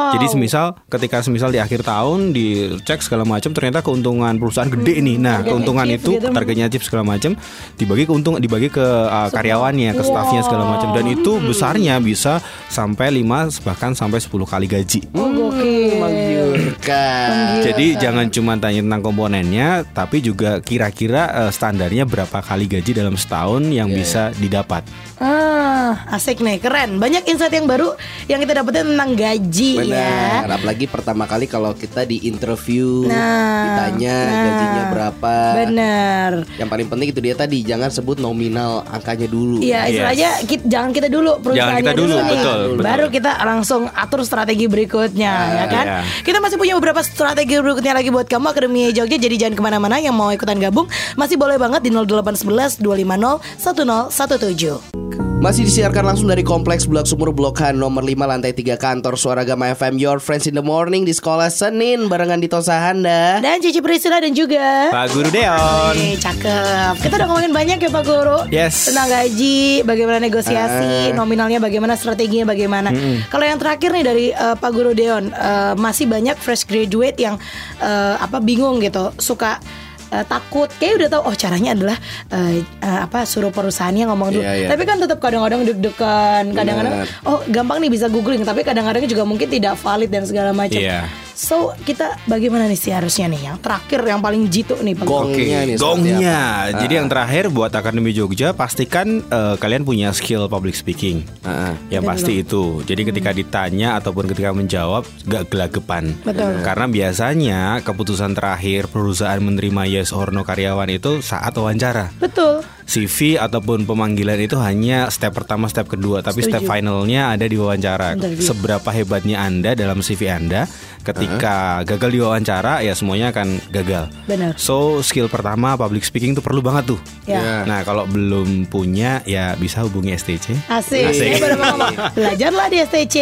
Wow. 0.09 0.15
Jadi 0.17 0.25
semisal 0.33 0.67
ketika 0.89 1.21
semisal 1.21 1.53
di 1.53 1.61
akhir 1.61 1.85
tahun 1.85 2.33
dicek 2.33 3.05
segala 3.05 3.23
macam 3.23 3.53
ternyata 3.53 3.85
keuntungan 3.85 4.33
perusahaan 4.41 4.69
gede 4.69 4.97
nih. 5.05 5.17
Nah, 5.21 5.45
Target 5.45 5.49
keuntungan 5.53 5.87
itu 5.87 6.11
gitu. 6.17 6.33
targetnya 6.33 6.65
achieve 6.65 6.85
segala 6.85 7.03
macam 7.05 7.31
dibagi 7.77 8.03
keuntungan 8.09 8.39
dibagi 8.41 8.73
ke 8.73 8.81
uh, 8.83 9.29
karyawannya, 9.29 9.93
ke 9.93 10.03
stafnya 10.03 10.41
segala 10.41 10.65
macam 10.65 10.89
dan 10.97 11.05
itu 11.05 11.37
besarnya 11.37 12.01
bisa 12.01 12.41
sampai 12.67 13.21
5 13.21 13.61
bahkan 13.63 13.93
sampai 13.93 14.17
10 14.17 14.33
kali 14.49 14.65
gaji. 14.65 14.99
Oh, 15.13 15.29
gokil. 15.29 16.01
berkah. 16.49 17.61
Jadi 17.61 17.99
jangan 17.99 18.27
cuma 18.31 18.57
tanya 18.57 18.81
tentang 18.81 19.01
komponennya, 19.03 19.83
tapi 19.93 20.23
juga 20.23 20.63
kira-kira 20.63 21.47
eh, 21.47 21.51
standarnya 21.51 22.07
berapa 22.07 22.39
kali 22.41 22.65
gaji 22.65 22.91
dalam 22.95 23.15
setahun 23.19 23.63
yang 23.69 23.89
Iya, 23.89 23.97
bisa 23.97 24.23
didapat. 24.37 24.85
Ah, 25.19 26.07
asik 26.09 26.39
nih, 26.39 26.63
keren. 26.63 26.95
Banyak 26.95 27.27
insight 27.27 27.51
yang 27.51 27.67
baru 27.67 27.91
yang 28.25 28.39
kita 28.39 28.55
dapetin 28.55 28.95
tentang 28.95 29.11
gaji 29.13 29.71
ya. 29.75 29.83
Benar, 29.83 30.55
apalagi 30.55 30.85
pertama 30.87 31.27
kali 31.27 31.43
kalau 31.43 31.75
kita 31.75 32.07
di 32.07 32.23
interview 32.23 33.03
Nah, 33.03 33.67
ditanya 33.67 34.15
nah. 34.15 34.43
gajinya 34.47 34.83
berapa. 34.89 35.35
Bener. 35.59 36.31
Yang 36.55 36.69
paling 36.71 36.87
penting 36.87 37.07
itu 37.11 37.19
dia 37.19 37.35
tadi 37.35 37.57
jangan 37.61 37.91
sebut 37.91 38.15
nominal 38.15 38.87
angkanya 38.87 39.27
dulu. 39.27 39.59
Iya, 39.59 39.91
istilahnya 39.91 40.29
ki- 40.47 40.63
jangan 40.63 40.95
kita 40.95 41.11
dulu 41.11 41.43
perusahaannya 41.43 41.83
kita 41.83 41.99
dulu, 41.99 42.15
nih. 42.15 42.29
betul, 42.31 42.59
betul. 42.71 42.85
Baru 42.87 43.05
kita 43.11 43.31
langsung 43.43 43.81
atur 43.91 44.23
strategi 44.23 44.65
berikutnya, 44.65 45.33
ya 45.53 45.65
kan? 45.67 45.85
iya. 45.85 45.99
Kita 46.23 46.39
masih 46.39 46.55
punya 46.55 46.79
beberapa 46.79 47.03
strategi 47.03 47.59
berikutnya 47.59 47.91
lagi 47.91 48.07
buat 48.07 48.23
kamu 48.23 48.55
Akademi 48.55 48.87
Jogja. 48.95 49.19
Jadi 49.19 49.35
jangan 49.35 49.55
ke 49.59 49.63
mana-mana 49.67 49.99
yang 49.99 50.15
mau 50.15 50.31
ikutan 50.31 50.55
gabung 50.55 50.87
masih 51.15 51.35
boleh 51.35 51.59
banget 51.59 51.83
di 51.83 51.91
0811 51.91 52.79
250 52.79 53.43
1017. 53.59 55.08
Masih 55.39 55.63
disiarkan 55.63 56.03
langsung 56.03 56.27
dari 56.27 56.43
Kompleks 56.43 56.83
Bulak 56.83 57.07
Sumur 57.07 57.31
Blok 57.31 57.63
H 57.63 57.71
nomor 57.71 58.03
5 58.03 58.11
lantai 58.27 58.51
3 58.51 58.75
kantor 58.75 59.15
Suara 59.15 59.47
Gama 59.47 59.71
FM 59.71 59.95
Your 59.95 60.19
Friends 60.19 60.51
in 60.51 60.55
the 60.59 60.59
Morning 60.59 61.07
di 61.07 61.15
Sekolah 61.15 61.47
Senin 61.47 62.11
barengan 62.11 62.43
di 62.43 62.51
Tosahanda. 62.51 63.39
Dan 63.39 63.63
Cici 63.63 63.79
Priscila 63.79 64.19
dan 64.19 64.35
juga 64.35 64.91
Pak 64.91 65.15
Guru 65.15 65.31
Deon. 65.31 65.95
Oke, 65.95 66.19
cakep. 66.19 66.93
Kita 66.99 67.13
udah 67.15 67.27
ngomongin 67.31 67.55
banyak 67.55 67.79
ya 67.79 67.87
Pak 67.87 68.03
Guru. 68.03 68.51
Yes. 68.51 68.91
Tentang 68.91 69.07
gaji, 69.07 69.87
bagaimana 69.87 70.19
negosiasi, 70.19 71.15
nominalnya 71.15 71.63
bagaimana, 71.63 71.95
strateginya 71.95 72.51
bagaimana. 72.51 72.91
Kalau 73.31 73.45
yang 73.47 73.63
terakhir 73.63 73.95
nih 73.95 74.03
dari 74.03 74.25
uh, 74.35 74.59
Pak 74.59 74.71
Guru 74.75 74.91
Deon, 74.91 75.31
uh, 75.31 75.71
masih 75.79 76.11
banyak 76.11 76.35
fresh 76.35 76.67
graduate 76.67 77.15
yang 77.15 77.39
uh, 77.79 78.19
apa 78.19 78.43
bingung 78.43 78.83
gitu, 78.83 79.15
suka 79.15 79.63
uh, 80.11 80.25
takut. 80.25 80.69
Kayak 80.77 80.93
udah 81.05 81.09
tahu 81.17 81.21
oh 81.29 81.35
caranya 81.37 81.71
adalah 81.77 81.97
uh, 82.33 82.53
uh, 82.83 82.99
apa 83.05 83.23
suruh 83.25 83.53
perusahaannya 83.53 84.05
ngomong 84.09 84.29
dulu. 84.33 84.43
Iya, 84.43 84.53
iya. 84.65 84.67
tapi 84.69 84.83
kan 84.85 84.97
tetap 84.97 85.19
kadang-kadang 85.21 85.65
deg-degan 85.65 86.45
kadang-kadang 86.53 86.93
oh 87.25 87.39
gampang 87.49 87.77
nih 87.81 87.91
bisa 87.91 88.05
googling. 88.09 88.41
Tapi 88.43 88.65
kadang-kadang 88.65 89.05
juga 89.05 89.23
mungkin 89.23 89.47
tidak 89.47 89.77
valid 89.79 90.09
dan 90.09 90.23
segala 90.25 90.51
macam. 90.51 90.79
Iya. 90.79 91.28
So 91.39 91.71
kita 91.87 92.19
bagaimana 92.27 92.67
nih 92.67 92.75
sih 92.75 92.91
harusnya 92.91 93.31
nih 93.31 93.47
yang 93.47 93.57
terakhir 93.63 94.03
yang 94.03 94.19
paling 94.19 94.51
jitu 94.51 94.75
nih 94.83 94.91
Pak? 94.99 95.07
Gongnya 95.07 95.59
nih 95.63 95.75
Gongnya. 95.79 96.43
apa? 96.67 96.79
Jadi 96.83 96.93
yang 96.99 97.07
terakhir 97.07 97.47
buat 97.47 97.71
Akademi 97.71 98.11
Jogja 98.11 98.51
pastikan 98.51 99.23
eh, 99.23 99.55
kalian 99.55 99.87
punya 99.87 100.11
skill 100.11 100.51
public 100.51 100.75
speaking. 100.75 101.23
Ah, 101.47 101.71
ah. 101.71 101.73
Yang 101.87 102.03
pasti 102.03 102.33
itu. 102.43 102.83
Jadi 102.83 103.01
ketika 103.07 103.31
ditanya 103.31 103.95
ataupun 104.03 104.27
ketika 104.27 104.51
menjawab 104.51 105.07
gak 105.23 105.47
gelagapan. 105.47 106.11
Betul. 106.27 106.59
Karena 106.59 106.85
biasanya 106.91 107.59
keputusan 107.87 108.35
terakhir 108.35 108.91
perusahaan 108.91 109.39
menerima 109.39 109.87
yes 109.87 110.11
or 110.11 110.35
no 110.35 110.43
karyawan 110.43 110.91
itu 110.91 111.23
saat 111.23 111.55
wawancara. 111.55 112.11
betul 112.19 112.59
CV 112.89 113.37
ataupun 113.37 113.85
pemanggilan 113.85 114.41
itu 114.41 114.57
hanya 114.57 115.13
step 115.13 115.37
pertama, 115.37 115.69
step 115.69 115.85
kedua, 115.85 116.25
tapi 116.25 116.41
Setuju. 116.41 116.57
step 116.57 116.61
finalnya 116.65 117.29
ada 117.29 117.45
di 117.45 117.53
wawancara. 117.53 118.17
Interview. 118.17 118.41
Seberapa 118.41 118.89
hebatnya 118.89 119.45
Anda 119.45 119.77
dalam 119.77 120.01
CV 120.01 120.25
Anda, 120.25 120.65
ketika 121.05 121.85
gagal 121.85 122.09
di 122.09 122.19
wawancara 122.19 122.81
ya 122.81 122.93
semuanya 122.97 123.29
akan 123.29 123.61
gagal. 123.71 124.09
Benar. 124.25 124.57
So 124.57 125.05
skill 125.05 125.29
pertama 125.31 125.77
public 125.77 126.01
speaking 126.01 126.33
itu 126.33 126.41
perlu 126.41 126.59
banget 126.65 126.97
tuh. 126.97 126.99
Ya. 127.29 127.63
Nah 127.63 127.85
kalau 127.85 128.09
belum 128.09 128.67
punya 128.67 129.21
ya 129.23 129.53
bisa 129.55 129.85
hubungi 129.85 130.17
STC. 130.17 130.57
Asik. 130.67 131.13
Asik. 131.13 131.39
Baru 131.39 131.57
ngomong. 131.61 131.93
Belajarlah 132.17 132.67
di 132.73 132.77
STC. 132.83 133.17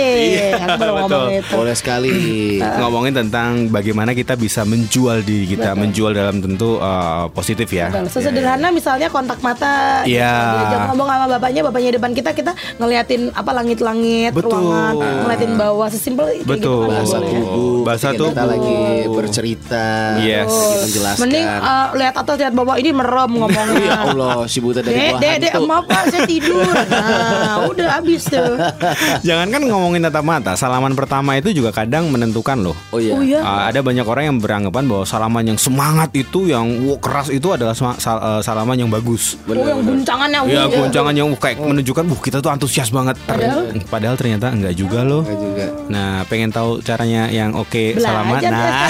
Aku 0.58 0.76
baru 0.80 0.94
ngomong 1.06 1.10
betul. 1.12 1.28
itu. 1.44 1.54
Boleh 1.54 1.76
sekali. 1.76 2.16
Ngomongin 2.62 3.14
tentang 3.14 3.68
bagaimana 3.68 4.12
kita 4.16 4.40
bisa 4.40 4.64
menjual 4.64 5.22
diri 5.22 5.46
kita, 5.46 5.76
menjual 5.76 6.16
dalam 6.16 6.40
tentu 6.40 6.80
uh, 6.80 7.28
positif 7.32 7.68
ya. 7.70 7.92
Betul. 7.92 8.10
Sesederhana 8.10 8.72
misalnya 8.74 9.12
kontak 9.12 9.40
mata. 9.44 9.57
Gitu. 9.58 10.18
Iya. 10.18 10.34
Diajak 10.38 10.80
ngomong 10.94 11.08
sama 11.08 11.26
bapaknya, 11.28 11.62
bapaknya 11.66 11.92
depan 11.98 12.12
kita, 12.14 12.30
kita 12.38 12.52
ngeliatin 12.78 13.22
apa 13.34 13.52
langit-langit, 13.52 14.32
ruangan, 14.38 14.94
ngeliatin 14.96 15.52
bawah, 15.58 15.88
sesimpel 15.90 16.26
kayak 16.30 16.46
Betul. 16.46 16.58
gitu. 16.58 16.72
kan 16.78 16.90
Bahasa 16.94 17.18
tubuh. 17.20 17.78
Bahasa 17.84 18.08
ketika 18.08 18.18
kita 18.18 18.42
tubuh. 18.42 18.52
lagi 18.52 18.78
bercerita. 19.10 19.88
Yes. 20.22 20.52
lagi 20.52 20.82
Menjelaskan. 20.88 21.22
Mending 21.26 21.46
uh, 21.48 21.88
lihat 21.98 22.14
atas 22.16 22.36
lihat 22.38 22.54
bawah 22.54 22.76
ini 22.78 22.92
merem 22.94 23.32
ngomongnya. 23.38 23.86
Ya 23.88 24.00
Allah, 24.04 24.38
si 24.50 24.58
buta 24.60 24.80
dari 24.84 25.16
bawah 25.16 25.22
dek, 25.22 25.36
dek, 25.42 25.54
maaf 25.64 25.86
pak, 25.88 26.04
saya 26.12 26.22
tidur. 26.28 26.68
Nah, 26.68 27.68
udah 27.72 27.88
habis 28.00 28.24
tuh. 28.28 28.56
Jangan 29.28 29.48
kan 29.50 29.62
ngomongin 29.64 30.04
tatap 30.04 30.26
mata, 30.26 30.54
salaman 30.60 30.94
pertama 30.94 31.40
itu 31.40 31.52
juga 31.56 31.72
kadang 31.72 32.10
menentukan 32.12 32.58
loh. 32.60 32.78
Oh 32.92 33.00
iya. 33.00 33.14
Oh 33.16 33.24
iya. 33.24 33.40
Uh, 33.42 33.62
ada 33.70 33.80
banyak 33.80 34.06
orang 34.06 34.24
yang 34.34 34.38
beranggapan 34.42 34.84
bahwa 34.86 35.04
salaman 35.08 35.44
yang 35.56 35.60
semangat 35.60 36.10
itu 36.14 36.52
yang 36.52 36.68
wow, 36.88 36.98
keras 37.00 37.32
itu 37.32 37.48
adalah 37.54 37.74
sal- 37.74 38.22
uh, 38.22 38.42
salaman 38.44 38.78
yang 38.78 38.90
bagus. 38.92 39.40
Oh 39.48 39.64
yang 39.64 39.80
guncangannya. 39.80 40.40
Ya 40.52 40.68
wuh. 40.68 40.84
goncangan 40.84 41.14
yang 41.16 41.32
uh, 41.32 41.40
kayak 41.40 41.58
menunjukkan 41.64 42.04
wah 42.12 42.20
kita 42.20 42.38
tuh 42.44 42.52
antusias 42.52 42.92
banget. 42.92 43.16
Padahal? 43.24 43.72
Padahal 43.88 44.16
ternyata 44.20 44.52
enggak 44.52 44.76
juga 44.76 45.08
loh. 45.08 45.24
Enggak 45.24 45.40
juga. 45.40 45.66
Nah, 45.88 46.28
pengen 46.28 46.52
tahu 46.52 46.84
caranya 46.84 47.32
yang 47.32 47.56
oke 47.56 47.96
salaman. 47.96 48.44
Belajar 48.44 48.52
Nah. 48.52 48.90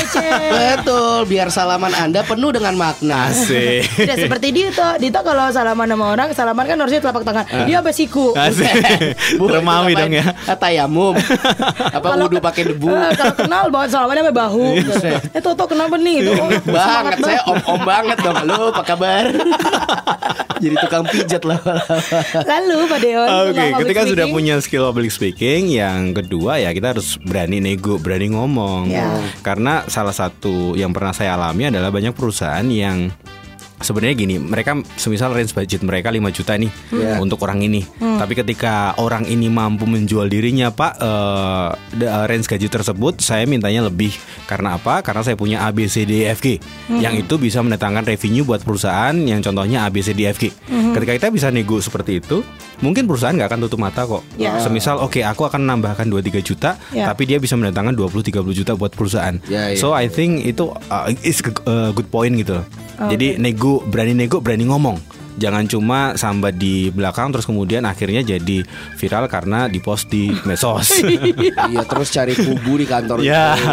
Betul, 0.50 1.20
biar 1.30 1.48
salaman 1.54 1.94
Anda 1.94 2.26
penuh 2.26 2.50
dengan 2.50 2.74
makna. 2.74 3.30
asik. 3.30 3.86
Tidak 4.02 4.18
seperti 4.18 4.48
Dito. 4.50 4.88
Dito 4.98 5.20
kalau 5.22 5.52
salaman 5.54 5.86
sama 5.86 6.06
orang, 6.10 6.28
salaman 6.34 6.66
kan 6.66 6.78
harusnya 6.82 7.02
telapak 7.06 7.24
tangan. 7.28 7.46
Dia 7.70 7.78
apa 7.86 7.92
siku? 7.94 8.34
Remawi 9.54 9.94
dong 9.94 10.14
ya. 10.14 10.26
Tayamum. 10.58 11.14
Apa 11.94 12.18
wudhu 12.18 12.42
pakai 12.42 12.74
debu? 12.74 12.90
Eh, 12.90 13.12
kalau 13.14 13.34
kenal 13.38 13.64
bawa 13.70 13.86
salamannya 13.86 14.24
sama 14.26 14.34
bahu. 14.34 14.66
eh 15.38 15.42
Toto 15.42 15.70
kenapa 15.70 15.96
nih? 16.02 16.26
Itu, 16.26 16.34
oh, 16.34 16.50
banget 16.66 17.18
saya 17.22 17.42
om-om 17.46 17.82
banget 17.86 18.18
dong. 18.26 18.36
Halo, 18.42 18.74
apa 18.74 18.84
kabar? 18.84 19.26
Jadi 20.64 20.76
tukang 20.80 21.04
pijat 21.06 21.44
lah. 21.44 21.60
Lalu 22.44 22.78
Pak 22.88 23.00
Deon. 23.04 23.28
Oke, 23.28 23.52
public 23.52 23.78
ketika 23.84 24.02
sudah 24.08 24.26
speaking. 24.26 24.36
punya 24.36 24.56
skill 24.64 24.84
public 24.90 25.12
speaking, 25.12 25.62
yang 25.70 26.16
kedua 26.16 26.60
ya 26.62 26.72
kita 26.72 26.96
harus 26.96 27.20
berani 27.22 27.60
nego, 27.60 28.00
berani 28.00 28.32
ngomong. 28.32 28.90
Ya. 28.90 29.20
Karena 29.44 29.84
salah 29.92 30.16
satu 30.16 30.74
yang 30.80 30.96
pernah 30.96 31.12
saya 31.12 31.36
alami 31.36 31.70
adalah 31.70 31.92
banyak 31.92 32.16
perusahaan 32.16 32.66
yang 32.68 33.12
Sebenarnya 33.78 34.18
gini, 34.18 34.36
mereka 34.38 34.74
semisal 34.96 35.30
range 35.32 35.54
budget 35.54 35.82
mereka 35.82 36.10
5 36.10 36.34
juta 36.34 36.58
nih 36.58 36.72
Ya. 36.90 37.22
untuk 37.22 37.38
orang 37.42 37.62
ini. 37.62 37.86
Hmm. 37.98 38.18
Tapi 38.18 38.34
ketika 38.34 38.98
orang 38.98 39.24
ini 39.24 39.48
mampu 39.48 39.86
menjual 39.86 40.26
dirinya, 40.26 40.70
Pak, 40.70 40.94
eh, 40.98 41.68
the- 41.96 42.10
range 42.26 42.48
gaji 42.48 42.68
tersebut 42.68 43.20
saya 43.20 43.46
mintanya 43.46 43.86
lebih. 43.86 44.10
Karena 44.44 44.76
apa? 44.76 45.02
Karena 45.02 45.22
saya 45.22 45.36
punya 45.36 45.62
A 45.62 45.70
B 45.70 45.86
C 45.86 46.04
D 46.04 46.26
E 46.26 46.34
F 46.34 46.42
G 46.42 46.58
Hmm. 46.90 47.00
yang 47.00 47.14
itu 47.14 47.38
bisa 47.38 47.62
mendatangkan 47.62 48.02
revenue 48.04 48.42
buat 48.44 48.62
perusahaan 48.62 49.14
yang 49.14 49.40
contohnya 49.40 49.86
A 49.86 49.94
B 49.94 50.02
C 50.02 50.12
D 50.12 50.26
E 50.26 50.34
F 50.34 50.40
G. 50.40 50.50
Hmm. 50.66 50.98
Ketika 50.98 51.14
kita 51.14 51.28
bisa 51.30 51.48
nego 51.50 51.78
seperti 51.78 52.18
itu, 52.18 52.42
mungkin 52.80 53.06
perusahaan 53.06 53.34
nggak 53.34 53.46
akan 53.48 53.60
tutup 53.62 53.78
mata 53.78 54.04
kok. 54.04 54.26
Ya. 54.36 54.58
Semisal 54.58 54.98
oke, 54.98 55.22
aku 55.22 55.46
akan 55.46 55.66
nambahkan 55.68 56.08
2-3 56.08 56.42
juta, 56.42 56.82
Ya. 56.90 57.06
tapi 57.08 57.26
dia 57.26 57.38
bisa 57.38 57.54
mendatangkan 57.54 57.94
20-30 57.94 58.54
juta 58.56 58.74
buat 58.74 58.90
perusahaan. 58.90 59.38
Ya, 59.46 59.70
ya. 59.70 59.78
So 59.78 59.94
I 59.94 60.10
think 60.10 60.42
itu 60.44 60.66
uh, 60.90 61.06
is 61.22 61.46
a 61.46 61.54
uh, 61.64 61.90
good 61.92 62.10
point 62.10 62.34
gitu. 62.34 62.58
loh. 62.58 62.66
Jadi 62.98 63.38
nego, 63.38 63.67
berani 63.84 64.14
nego, 64.16 64.40
berani 64.40 64.66
ngomong. 64.66 64.98
Jangan 65.38 65.70
cuma 65.70 66.18
sambat 66.18 66.58
di 66.58 66.90
belakang 66.90 67.30
terus 67.30 67.46
kemudian 67.46 67.86
akhirnya 67.86 68.26
jadi 68.26 68.66
viral 68.98 69.30
karena 69.30 69.70
dipost 69.70 70.10
di 70.10 70.34
medsos. 70.50 70.98
Iya, 71.68 71.84
terus 71.86 72.10
cari 72.10 72.34
kubu 72.34 72.80
di 72.80 72.86
kantor 72.86 73.22
Ya. 73.22 73.54
itu. 73.54 73.70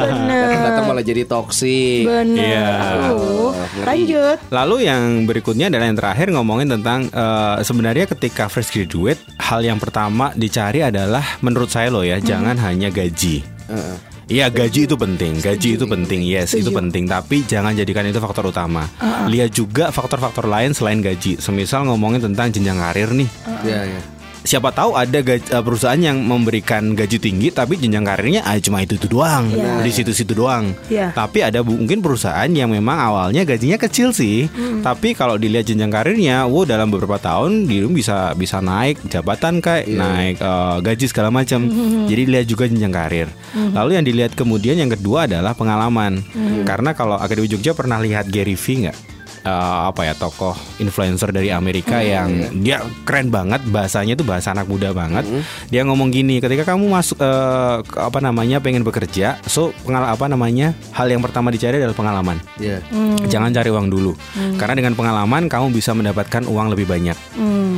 Datang 0.61 0.85
malah 0.85 1.01
jadi 1.01 1.25
toksik. 1.25 2.05
Benar. 2.05 2.37
Iya. 2.37 2.69
Ngeri. 3.09 3.87
lanjut. 3.87 4.37
Lalu 4.51 4.77
yang 4.85 5.03
berikutnya 5.25 5.67
adalah 5.69 5.87
yang 5.87 5.97
terakhir 5.97 6.27
ngomongin 6.31 6.69
tentang 6.69 7.09
eh, 7.09 7.57
sebenarnya 7.61 8.05
ketika 8.09 8.53
fresh 8.53 8.69
graduate 8.69 9.21
hal 9.39 9.65
yang 9.65 9.81
pertama 9.81 10.37
dicari 10.37 10.85
adalah 10.85 11.25
menurut 11.41 11.73
saya 11.73 11.89
loh 11.89 12.05
ya 12.05 12.21
jangan 12.21 12.61
hanya 12.61 12.93
gaji. 12.93 13.41
Heeh. 13.65 13.97
Iya 14.25 14.49
gaji 14.49 14.89
itu 14.89 14.97
penting, 14.97 15.37
gaji 15.37 15.77
itu 15.77 15.85
penting, 15.85 16.21
yes 16.25 16.57
itu 16.57 16.73
penting. 16.73 17.05
Tapi 17.05 17.45
jangan 17.45 17.77
jadikan 17.77 18.09
itu 18.09 18.17
faktor 18.25 18.49
utama. 18.49 18.89
Lihat 19.29 19.53
juga 19.53 19.93
faktor-faktor 19.93 20.49
lain 20.49 20.73
selain 20.73 21.05
gaji. 21.05 21.37
Semisal 21.37 21.85
ngomongin 21.85 22.25
tentang 22.25 22.49
jenjang 22.49 22.81
karir 22.81 23.13
nih. 23.13 23.29
Iya, 23.65 23.81
iya. 23.85 24.14
Siapa 24.45 24.71
tahu 24.71 24.93
ada 24.93 25.19
gaji- 25.19 25.49
eh, 25.49 25.59
perusahaan 25.59 25.97
yang 25.97 26.21
memberikan 26.21 26.93
gaji 26.93 27.17
tinggi 27.17 27.49
tapi 27.49 27.75
jenjang 27.75 28.05
karirnya 28.05 28.45
ah, 28.45 28.61
cuma 28.61 28.79
itu 28.79 28.95
itu 28.95 29.09
doang, 29.09 29.49
Iya. 29.49 29.81
di 29.81 29.89
situ-situ 29.89 30.37
doang. 30.37 30.77
Iya. 30.87 31.11
Tapi 31.11 31.41
ada 31.41 31.65
mungkin 31.65 31.99
perusahaan 31.99 32.45
yang 32.47 32.69
memang 32.69 32.93
awalnya 32.95 33.41
gajinya 33.43 33.81
kecil 33.81 34.13
sih, 34.13 34.53
tapi 34.81 35.13
kalau 35.13 35.35
dilihat 35.35 35.65
jenjang 35.65 35.89
karirnya, 35.89 36.45
wow 36.45 36.63
dalam 36.63 36.87
beberapa 36.87 37.17
tahun 37.17 37.65
dia 37.65 37.89
bisa 37.89 38.17
bisa 38.35 38.61
naik 38.61 39.01
jabatan 39.07 39.59
kayak 39.59 39.89
naik 39.89 40.37
eh, 40.37 40.77
gaji 40.79 41.07
segala 41.09 41.33
macam. 41.33 41.65
Jadi 42.05 42.23
lihat 42.29 42.45
juga 42.45 42.69
jenjang 42.69 42.93
karir. 42.93 43.29
Lalu 43.73 43.91
yang 43.97 44.05
dilihat 44.05 44.33
kemudian 44.35 44.77
yang 44.77 44.93
kedua 44.93 45.25
adalah 45.25 45.57
pengalaman. 45.57 46.21
Karena 46.63 46.93
kalau 46.93 47.17
Akademi 47.17 47.49
Jogja 47.49 47.73
pernah 47.73 47.97
lihat 47.97 48.29
Gary 48.29 48.55
V 48.55 48.65
nggak? 48.85 49.14
Eh, 49.45 49.81
apa 49.93 50.09
ya 50.09 50.17
tokoh 50.17 50.57
influencer 50.81 51.31
dari 51.31 51.53
Amerika 51.53 52.01
Hmm, 52.01 52.09
yang 52.09 52.29
iya. 52.33 52.49
dia 52.51 52.77
keren 53.05 53.29
banget 53.29 53.61
bahasanya 53.69 54.17
tuh 54.17 54.27
bahasa 54.27 54.51
anak 54.57 54.67
muda 54.67 54.91
banget. 54.91 55.23
Dia 55.69 55.85
ngomong 55.85 56.11
gini, 56.11 56.41
ketika 56.41 56.75
kamu 56.75 56.89
masuk 56.89 57.21
eh, 57.21 57.85
ke 57.85 57.99
apa 58.01 58.19
namanya 58.25 58.59
pengen 58.59 58.83
bekerja, 58.83 59.39
so 59.45 59.71
pengal 59.85 60.09
apa 60.09 60.27
namanya 60.27 60.73
hal 60.97 61.07
yang 61.07 61.21
pertama 61.21 61.53
dicari 61.53 61.77
adalah 61.79 61.95
pengalaman. 61.95 62.41
Iya. 62.57 62.81
Jangan 63.29 63.53
cari 63.53 63.69
uang 63.69 63.89
dulu, 63.93 64.13
karena 64.57 64.75
dengan 64.75 64.97
pengalaman 64.97 65.47
kamu 65.47 65.71
bisa 65.71 65.93
mendapatkan 65.93 66.49
uang 66.49 66.73
lebih 66.73 66.89
banyak. 66.89 67.17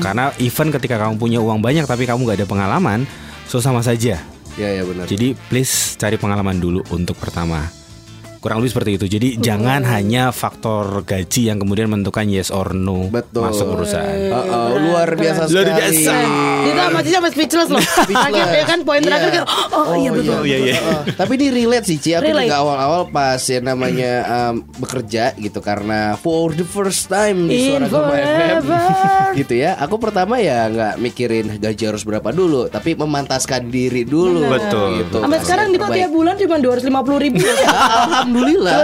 Karena 0.01 0.31
even 0.39 0.71
ketika 0.71 0.97
kamu 1.03 1.19
punya 1.19 1.39
uang 1.43 1.59
banyak 1.59 1.83
tapi 1.89 2.07
kamu 2.07 2.29
gak 2.31 2.39
ada 2.45 2.49
pengalaman, 2.49 3.05
so 3.51 3.59
sama 3.59 3.83
saja. 3.83 4.23
Iya, 4.57 4.69
iya 4.81 4.83
benar. 4.87 5.05
Jadi 5.05 5.37
please 5.53 6.01
cari 6.01 6.17
pengalaman 6.17 6.57
dulu 6.57 6.81
untuk 6.95 7.19
pertama. 7.21 7.69
Kurang 8.39 8.59
lebih 8.59 8.71
seperti 8.71 8.91
itu. 8.95 9.07
Jadi 9.09 9.29
jangan 9.39 9.83
hanya 9.83 10.31
faktor 10.31 11.03
gaji 11.03 11.49
yang 11.49 11.59
kemudian 11.59 11.87
menentukan 11.87 12.25
yes 12.25 12.49
or 12.49 12.71
no 12.71 13.09
Betul. 13.09 13.43
masuk 13.45 13.67
perusahaan. 13.73 14.17
Oh, 14.29 14.43
oh, 14.43 14.79
luar 14.79 15.09
biasa 15.13 15.47
Luar 15.47 15.67
sekali. 15.67 15.81
biasa. 16.03 16.15
Itu 16.63 16.79
sama 16.79 17.01
Cici 17.01 17.13
sampai 17.13 17.33
speechless 17.33 17.69
loh. 17.69 17.83
Terakhir 18.27 18.47
ya 18.53 18.65
kan 18.65 18.79
poin 18.83 19.01
terakhir 19.01 19.25
Iya. 19.27 19.35
kayak 19.35 19.47
oh, 19.73 19.95
iya 19.95 20.11
betul. 20.11 20.41
iya, 20.43 20.59
iya. 20.61 20.75
Heeh. 20.77 21.01
Tapi 21.15 21.33
ini 21.35 21.47
relate 21.53 21.87
sih 21.87 21.97
Ci 21.97 22.11
Aku 22.13 22.25
Relate. 22.25 22.47
juga 22.47 22.59
awal-awal 22.59 23.03
pas 23.09 23.41
ya 23.41 23.59
namanya 23.59 24.13
um, 24.25 24.55
bekerja 24.77 25.25
gitu 25.37 25.59
Karena 25.59 26.15
for 26.15 26.53
the 26.53 26.63
first 26.63 27.07
time 27.07 27.47
di 27.47 27.57
In 27.57 27.83
Suara 27.83 27.87
Gema 27.87 28.15
FM. 28.15 28.63
Gitu 29.39 29.55
ya 29.55 29.77
Aku 29.79 29.97
pertama 29.97 30.39
ya 30.39 30.67
nggak 30.67 30.95
mikirin 30.97 31.57
gaji 31.57 31.85
harus 31.85 32.03
berapa 32.03 32.31
dulu 32.31 32.67
Tapi 32.67 32.95
memantaskan 32.95 33.69
diri 33.69 34.03
dulu 34.03 34.47
Betul. 34.47 35.03
gitu. 35.03 35.19
Sampai 35.21 35.39
sekarang 35.41 35.67
yang 35.67 35.75
gitu 35.75 35.87
tiap 35.89 36.11
bulan 36.11 36.35
cuma 36.37 36.57
250 36.59 37.25
ribu 37.25 37.39
Alhamdulillah. 38.27 38.77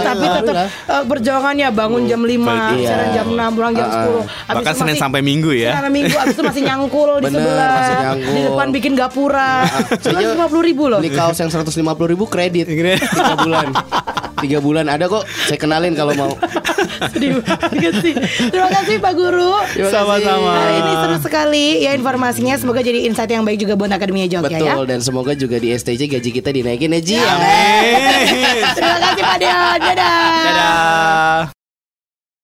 Tapi 0.00 0.20
tetap 0.22 0.30
Alhamdulillah. 0.46 0.68
eh, 0.86 1.04
perjuangannya 1.04 1.68
bangun 1.70 2.02
jam 2.04 2.20
5 2.20 2.30
Iya. 2.72 2.86
Sekarang 2.86 3.08
jam 3.10 3.26
6 3.28 3.50
pulang 3.52 3.72
jam 3.72 3.84
Ah, 3.84 3.94
10 3.96 4.22
Habis 4.22 4.54
Bahkan 4.56 4.60
itu 4.62 4.78
Senin 4.78 4.88
masih- 4.88 5.02
sampai 5.02 5.20
Minggu 5.20 5.50
ya. 5.50 5.60
Senin 5.66 5.76
sampai 5.76 5.92
minggu 5.92 6.16
Abis 6.16 6.30
itu 6.30 6.42
masih 6.42 6.62
nyangkul 6.62 7.08
di 7.10 7.24
Bener, 7.24 7.40
sebelah 7.40 7.70
masih 7.72 7.96
nyangkul. 7.98 8.30
Di 8.30 8.40
depan 8.44 8.66
bikin 8.70 8.92
gapura. 8.94 9.50
Cuma 9.98 10.18
Saya 10.18 10.28
50 10.30 10.62
ribu 10.62 10.84
loh. 10.86 10.98
Beli 10.98 11.10
kaos 11.10 11.36
yang 11.36 11.48
150 11.48 11.74
ribu 12.06 12.24
kredit. 12.24 12.66
Tiga 12.70 13.34
bulan. 13.36 13.66
Tiga 14.38 14.58
bulan 14.58 14.86
ada 14.86 15.04
kok. 15.04 15.20
Saya 15.44 15.58
kenalin 15.58 15.92
kalau 15.92 16.12
mau 16.14 16.32
Sedih 17.08 17.40
banget 17.40 17.94
sih 18.04 18.14
Terima 18.52 18.68
kasih 18.68 18.96
Pak 19.00 19.12
Guru. 19.16 19.54
Sama-sama. 19.88 20.52
Hari 20.60 20.74
ini 20.84 20.92
seru 21.00 21.16
sekali. 21.24 21.66
Ya 21.80 21.96
informasinya 21.96 22.54
Semoga 22.60 22.84
jadi 22.84 23.08
insight 23.08 23.32
yang 23.32 23.44
baik 23.46 23.62
juga 23.62 23.74
buat 23.78 23.88
Akademia 23.88 24.28
Jogja 24.28 24.60
ya. 24.60 24.76
Betul 24.76 24.84
dan 24.90 25.00
semoga 25.00 25.32
juga 25.32 25.56
di 25.56 25.72
STJ 25.72 26.10
gaji 26.10 26.30
kita 26.30 26.50
dinaikin 26.52 26.92
ya 26.92 27.00
Ji 27.00 27.16
Amin. 27.16 28.60
Terima 28.76 28.98
kasih 29.00 29.22
Pak 29.24 29.36
Dion 29.40 29.78
Dadah. 29.80 30.24
Dadah. 30.44 31.59